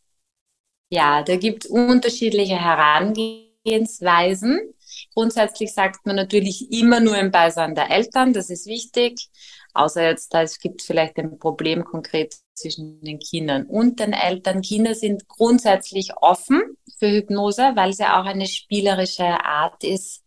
Ja, 0.90 1.24
da 1.24 1.38
gibt 1.38 1.64
es 1.64 1.72
unterschiedliche 1.72 2.62
Herangehensweisen. 2.62 4.74
Grundsätzlich 5.14 5.74
sagt 5.74 6.06
man 6.06 6.18
natürlich 6.18 6.70
immer 6.72 7.00
nur 7.00 7.18
im 7.18 7.32
Beisein 7.32 7.76
der 7.76 7.92
Eltern, 7.92 8.34
das 8.34 8.50
ist 8.50 8.68
wichtig. 8.68 9.30
Außer 9.74 10.04
jetzt, 10.04 10.34
da 10.34 10.42
es 10.42 10.60
gibt 10.60 10.82
vielleicht 10.82 11.18
ein 11.18 11.40
Problem 11.40 11.86
konkret 11.86 12.36
zwischen 12.56 13.02
den 13.02 13.20
Kindern 13.20 13.66
und 13.66 14.00
den 14.00 14.14
Eltern. 14.14 14.62
Kinder 14.62 14.96
sind 14.96 15.28
grundsätzlich 15.28 16.12
offen 16.22 16.62
für 16.98 17.12
Hypnose, 17.12 17.74
weil 17.76 17.92
es 17.92 18.00
ja 18.00 18.20
auch 18.20 18.26
eine 18.26 18.48
spielerische 18.48 19.26
Art 19.26 19.84
ist, 19.84 20.24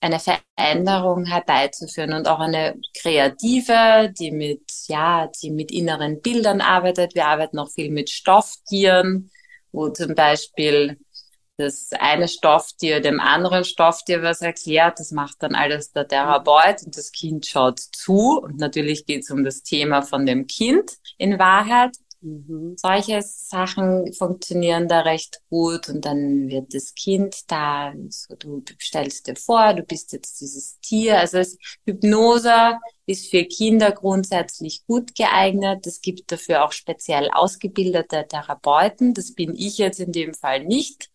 eine 0.00 0.20
Veränderung 0.20 1.24
herbeizuführen 1.24 2.12
und 2.12 2.28
auch 2.28 2.40
eine 2.40 2.78
kreative, 2.96 4.12
die 4.18 4.30
mit, 4.30 4.62
ja, 4.86 5.30
die 5.42 5.50
mit 5.50 5.72
inneren 5.72 6.20
Bildern 6.20 6.60
arbeitet. 6.60 7.14
Wir 7.14 7.26
arbeiten 7.26 7.58
auch 7.58 7.70
viel 7.70 7.90
mit 7.90 8.10
Stofftieren 8.10 9.30
wo 9.74 9.88
zum 9.88 10.14
Beispiel 10.14 10.98
das 11.56 11.90
eine 11.92 12.28
Stofftier 12.28 13.00
dem 13.00 13.20
anderen 13.20 13.64
Stofftier 13.64 14.22
was 14.22 14.40
erklärt. 14.40 14.98
Das 14.98 15.12
macht 15.12 15.42
dann 15.42 15.54
alles 15.54 15.92
der 15.92 16.08
Therapeut 16.08 16.82
und 16.84 16.96
das 16.96 17.12
Kind 17.12 17.46
schaut 17.46 17.78
zu. 17.78 18.40
Und 18.40 18.58
natürlich 18.58 19.06
geht 19.06 19.22
es 19.22 19.30
um 19.30 19.44
das 19.44 19.62
Thema 19.62 20.02
von 20.02 20.26
dem 20.26 20.46
Kind 20.46 20.92
in 21.16 21.38
Wahrheit. 21.38 21.96
Mhm. 22.24 22.74
Solche 22.78 23.20
Sachen 23.22 24.12
funktionieren 24.14 24.88
da 24.88 25.00
recht 25.00 25.42
gut 25.50 25.90
und 25.90 26.06
dann 26.06 26.48
wird 26.48 26.72
das 26.74 26.94
Kind 26.94 27.50
da, 27.50 27.92
so, 28.08 28.34
du, 28.34 28.60
du 28.60 28.72
stellst 28.80 29.28
dir 29.28 29.36
vor, 29.36 29.74
du 29.74 29.82
bist 29.82 30.12
jetzt 30.12 30.40
dieses 30.40 30.80
Tier. 30.80 31.18
Also 31.18 31.38
es, 31.38 31.58
Hypnose 31.84 32.78
ist 33.04 33.30
für 33.30 33.44
Kinder 33.44 33.92
grundsätzlich 33.92 34.86
gut 34.86 35.14
geeignet. 35.14 35.86
Es 35.86 36.00
gibt 36.00 36.32
dafür 36.32 36.64
auch 36.64 36.72
speziell 36.72 37.28
ausgebildete 37.30 38.26
Therapeuten. 38.26 39.12
Das 39.12 39.34
bin 39.34 39.54
ich 39.54 39.76
jetzt 39.76 40.00
in 40.00 40.10
dem 40.10 40.32
Fall 40.32 40.64
nicht. 40.64 41.10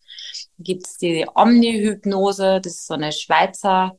Gibt 0.58 0.86
es 0.86 0.96
die 0.98 1.26
Omni-Hypnose, 1.34 2.60
das 2.62 2.74
ist 2.74 2.86
so 2.86 2.94
eine 2.94 3.12
Schweizer 3.12 3.98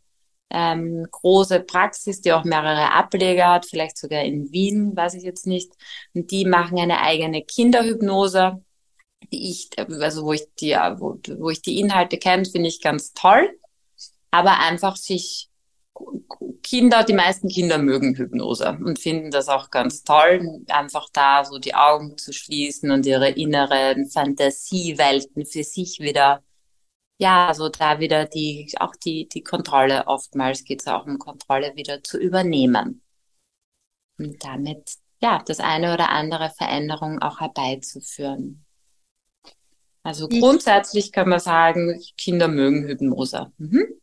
ähm, 0.52 1.08
große 1.10 1.62
Praxis, 1.62 2.22
die 2.22 2.34
auch 2.34 2.44
mehrere 2.44 2.92
Ableger 2.92 3.48
hat, 3.48 3.66
vielleicht 3.66 3.98
sogar 3.98 4.22
in 4.22 4.52
Wien, 4.52 4.96
weiß 4.96 5.14
ich 5.16 5.24
jetzt 5.24 5.48
nicht. 5.48 5.72
Und 6.14 6.30
die 6.32 6.46
machen 6.46 6.78
eine 6.78 7.00
eigene 7.00 7.42
Kinderhypnose, 7.42 8.64
die 9.32 9.50
ich, 9.50 9.70
also 9.78 10.26
wo 10.26 10.34
ich 10.34 10.48
die, 10.60 10.72
wo, 10.72 11.20
wo 11.38 11.50
ich 11.50 11.62
die 11.62 11.80
Inhalte 11.80 12.18
kenne, 12.18 12.46
finde 12.46 12.68
ich 12.68 12.82
ganz 12.82 13.14
toll. 13.14 13.50
Aber 14.30 14.60
einfach 14.60 14.98
sich 14.98 15.50
Kinder, 16.64 17.04
die 17.04 17.14
meisten 17.14 17.50
Kinder 17.50 17.78
mögen 17.78 18.16
Hypnose 18.16 18.78
und 18.84 19.00
finden 19.00 19.32
das 19.32 19.50
auch 19.50 19.70
ganz 19.72 20.04
toll, 20.04 20.64
einfach 20.70 21.10
da 21.12 21.44
so 21.44 21.60
die 21.60 21.76
Augen 21.76 22.18
zu 22.18 22.34
schließen 22.34 22.92
und 22.92 23.06
ihre 23.06 23.30
inneren 23.30 24.08
Fantasiewelten 24.10 25.46
für 25.46 25.64
sich 25.64 26.00
wieder, 26.00 26.44
ja, 27.20 27.54
so 27.54 27.70
da 27.70 28.00
wieder 28.00 28.26
die, 28.26 28.72
auch 28.80 28.96
die, 28.96 29.28
die 29.28 29.44
Kontrolle, 29.44 30.08
oftmals 30.08 30.64
geht 30.64 30.82
es 30.82 30.88
auch 30.88 31.06
um 31.06 31.20
Kontrolle 31.20 31.76
wieder 31.76 32.04
zu 32.04 32.18
übernehmen. 32.18 33.02
Und 34.18 34.44
damit, 34.44 34.96
ja, 35.22 35.42
das 35.46 35.60
eine 35.60 35.94
oder 35.94 36.10
andere 36.10 36.52
Veränderung 36.58 37.22
auch 37.22 37.40
herbeizuführen. 37.40 38.66
Also 40.04 40.28
grundsätzlich 40.28 41.12
kann 41.12 41.30
man 41.30 41.40
sagen, 41.40 42.02
Kinder 42.18 42.48
mögen 42.48 42.88
Hypnose. 42.88 43.52
Mhm. 43.58 44.01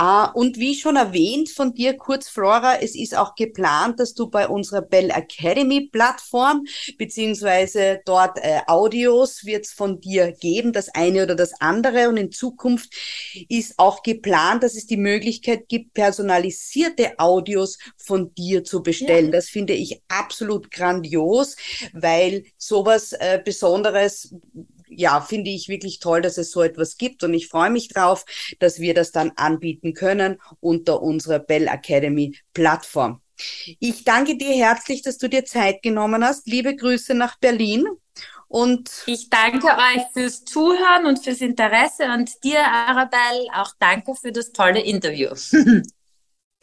Uh, 0.00 0.26
und 0.34 0.58
wie 0.58 0.74
schon 0.74 0.96
erwähnt 0.96 1.50
von 1.50 1.72
dir 1.72 1.96
kurz, 1.96 2.28
Flora, 2.28 2.80
es 2.80 2.96
ist 2.96 3.16
auch 3.16 3.36
geplant, 3.36 4.00
dass 4.00 4.12
du 4.12 4.28
bei 4.28 4.48
unserer 4.48 4.82
Bell 4.82 5.10
Academy 5.10 5.88
Plattform 5.88 6.64
beziehungsweise 6.98 8.00
dort 8.04 8.38
äh, 8.38 8.62
Audios 8.66 9.44
wird 9.44 9.66
es 9.66 9.72
von 9.72 10.00
dir 10.00 10.32
geben, 10.32 10.72
das 10.72 10.88
eine 10.88 11.22
oder 11.22 11.36
das 11.36 11.52
andere. 11.60 12.08
Und 12.08 12.16
in 12.16 12.32
Zukunft 12.32 12.92
ist 13.48 13.78
auch 13.78 14.02
geplant, 14.02 14.64
dass 14.64 14.74
es 14.74 14.86
die 14.86 14.96
Möglichkeit 14.96 15.68
gibt, 15.68 15.94
personalisierte 15.94 17.16
Audios 17.20 17.78
von 17.96 18.34
dir 18.34 18.64
zu 18.64 18.82
bestellen. 18.82 19.26
Ja. 19.26 19.32
Das 19.32 19.48
finde 19.48 19.74
ich 19.74 20.02
absolut 20.08 20.72
grandios, 20.72 21.54
weil 21.92 22.46
sowas 22.58 23.12
äh, 23.12 23.40
Besonderes 23.44 24.34
ja, 24.96 25.20
finde 25.20 25.50
ich 25.50 25.68
wirklich 25.68 25.98
toll, 25.98 26.22
dass 26.22 26.38
es 26.38 26.50
so 26.50 26.62
etwas 26.62 26.96
gibt 26.96 27.22
und 27.24 27.34
ich 27.34 27.48
freue 27.48 27.70
mich 27.70 27.88
drauf, 27.88 28.24
dass 28.58 28.80
wir 28.80 28.94
das 28.94 29.12
dann 29.12 29.32
anbieten 29.36 29.94
können 29.94 30.40
unter 30.60 31.02
unserer 31.02 31.38
Bell 31.38 31.68
Academy 31.68 32.36
Plattform. 32.52 33.20
Ich 33.80 34.04
danke 34.04 34.36
dir 34.36 34.54
herzlich, 34.54 35.02
dass 35.02 35.18
du 35.18 35.28
dir 35.28 35.44
Zeit 35.44 35.82
genommen 35.82 36.24
hast. 36.24 36.46
Liebe 36.46 36.76
Grüße 36.76 37.14
nach 37.14 37.38
Berlin. 37.38 37.86
Und 38.46 39.02
ich 39.06 39.30
danke 39.30 39.66
euch 39.66 40.04
fürs 40.12 40.44
Zuhören 40.44 41.06
und 41.06 41.24
fürs 41.24 41.40
Interesse 41.40 42.04
und 42.12 42.30
dir, 42.44 42.60
Arabelle, 42.60 43.48
auch 43.52 43.72
danke 43.80 44.14
für 44.14 44.30
das 44.30 44.52
tolle 44.52 44.80
Interview. 44.80 45.30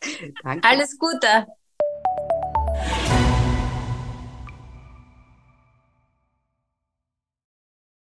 Alles 0.61 0.97
Gute. 0.97 1.47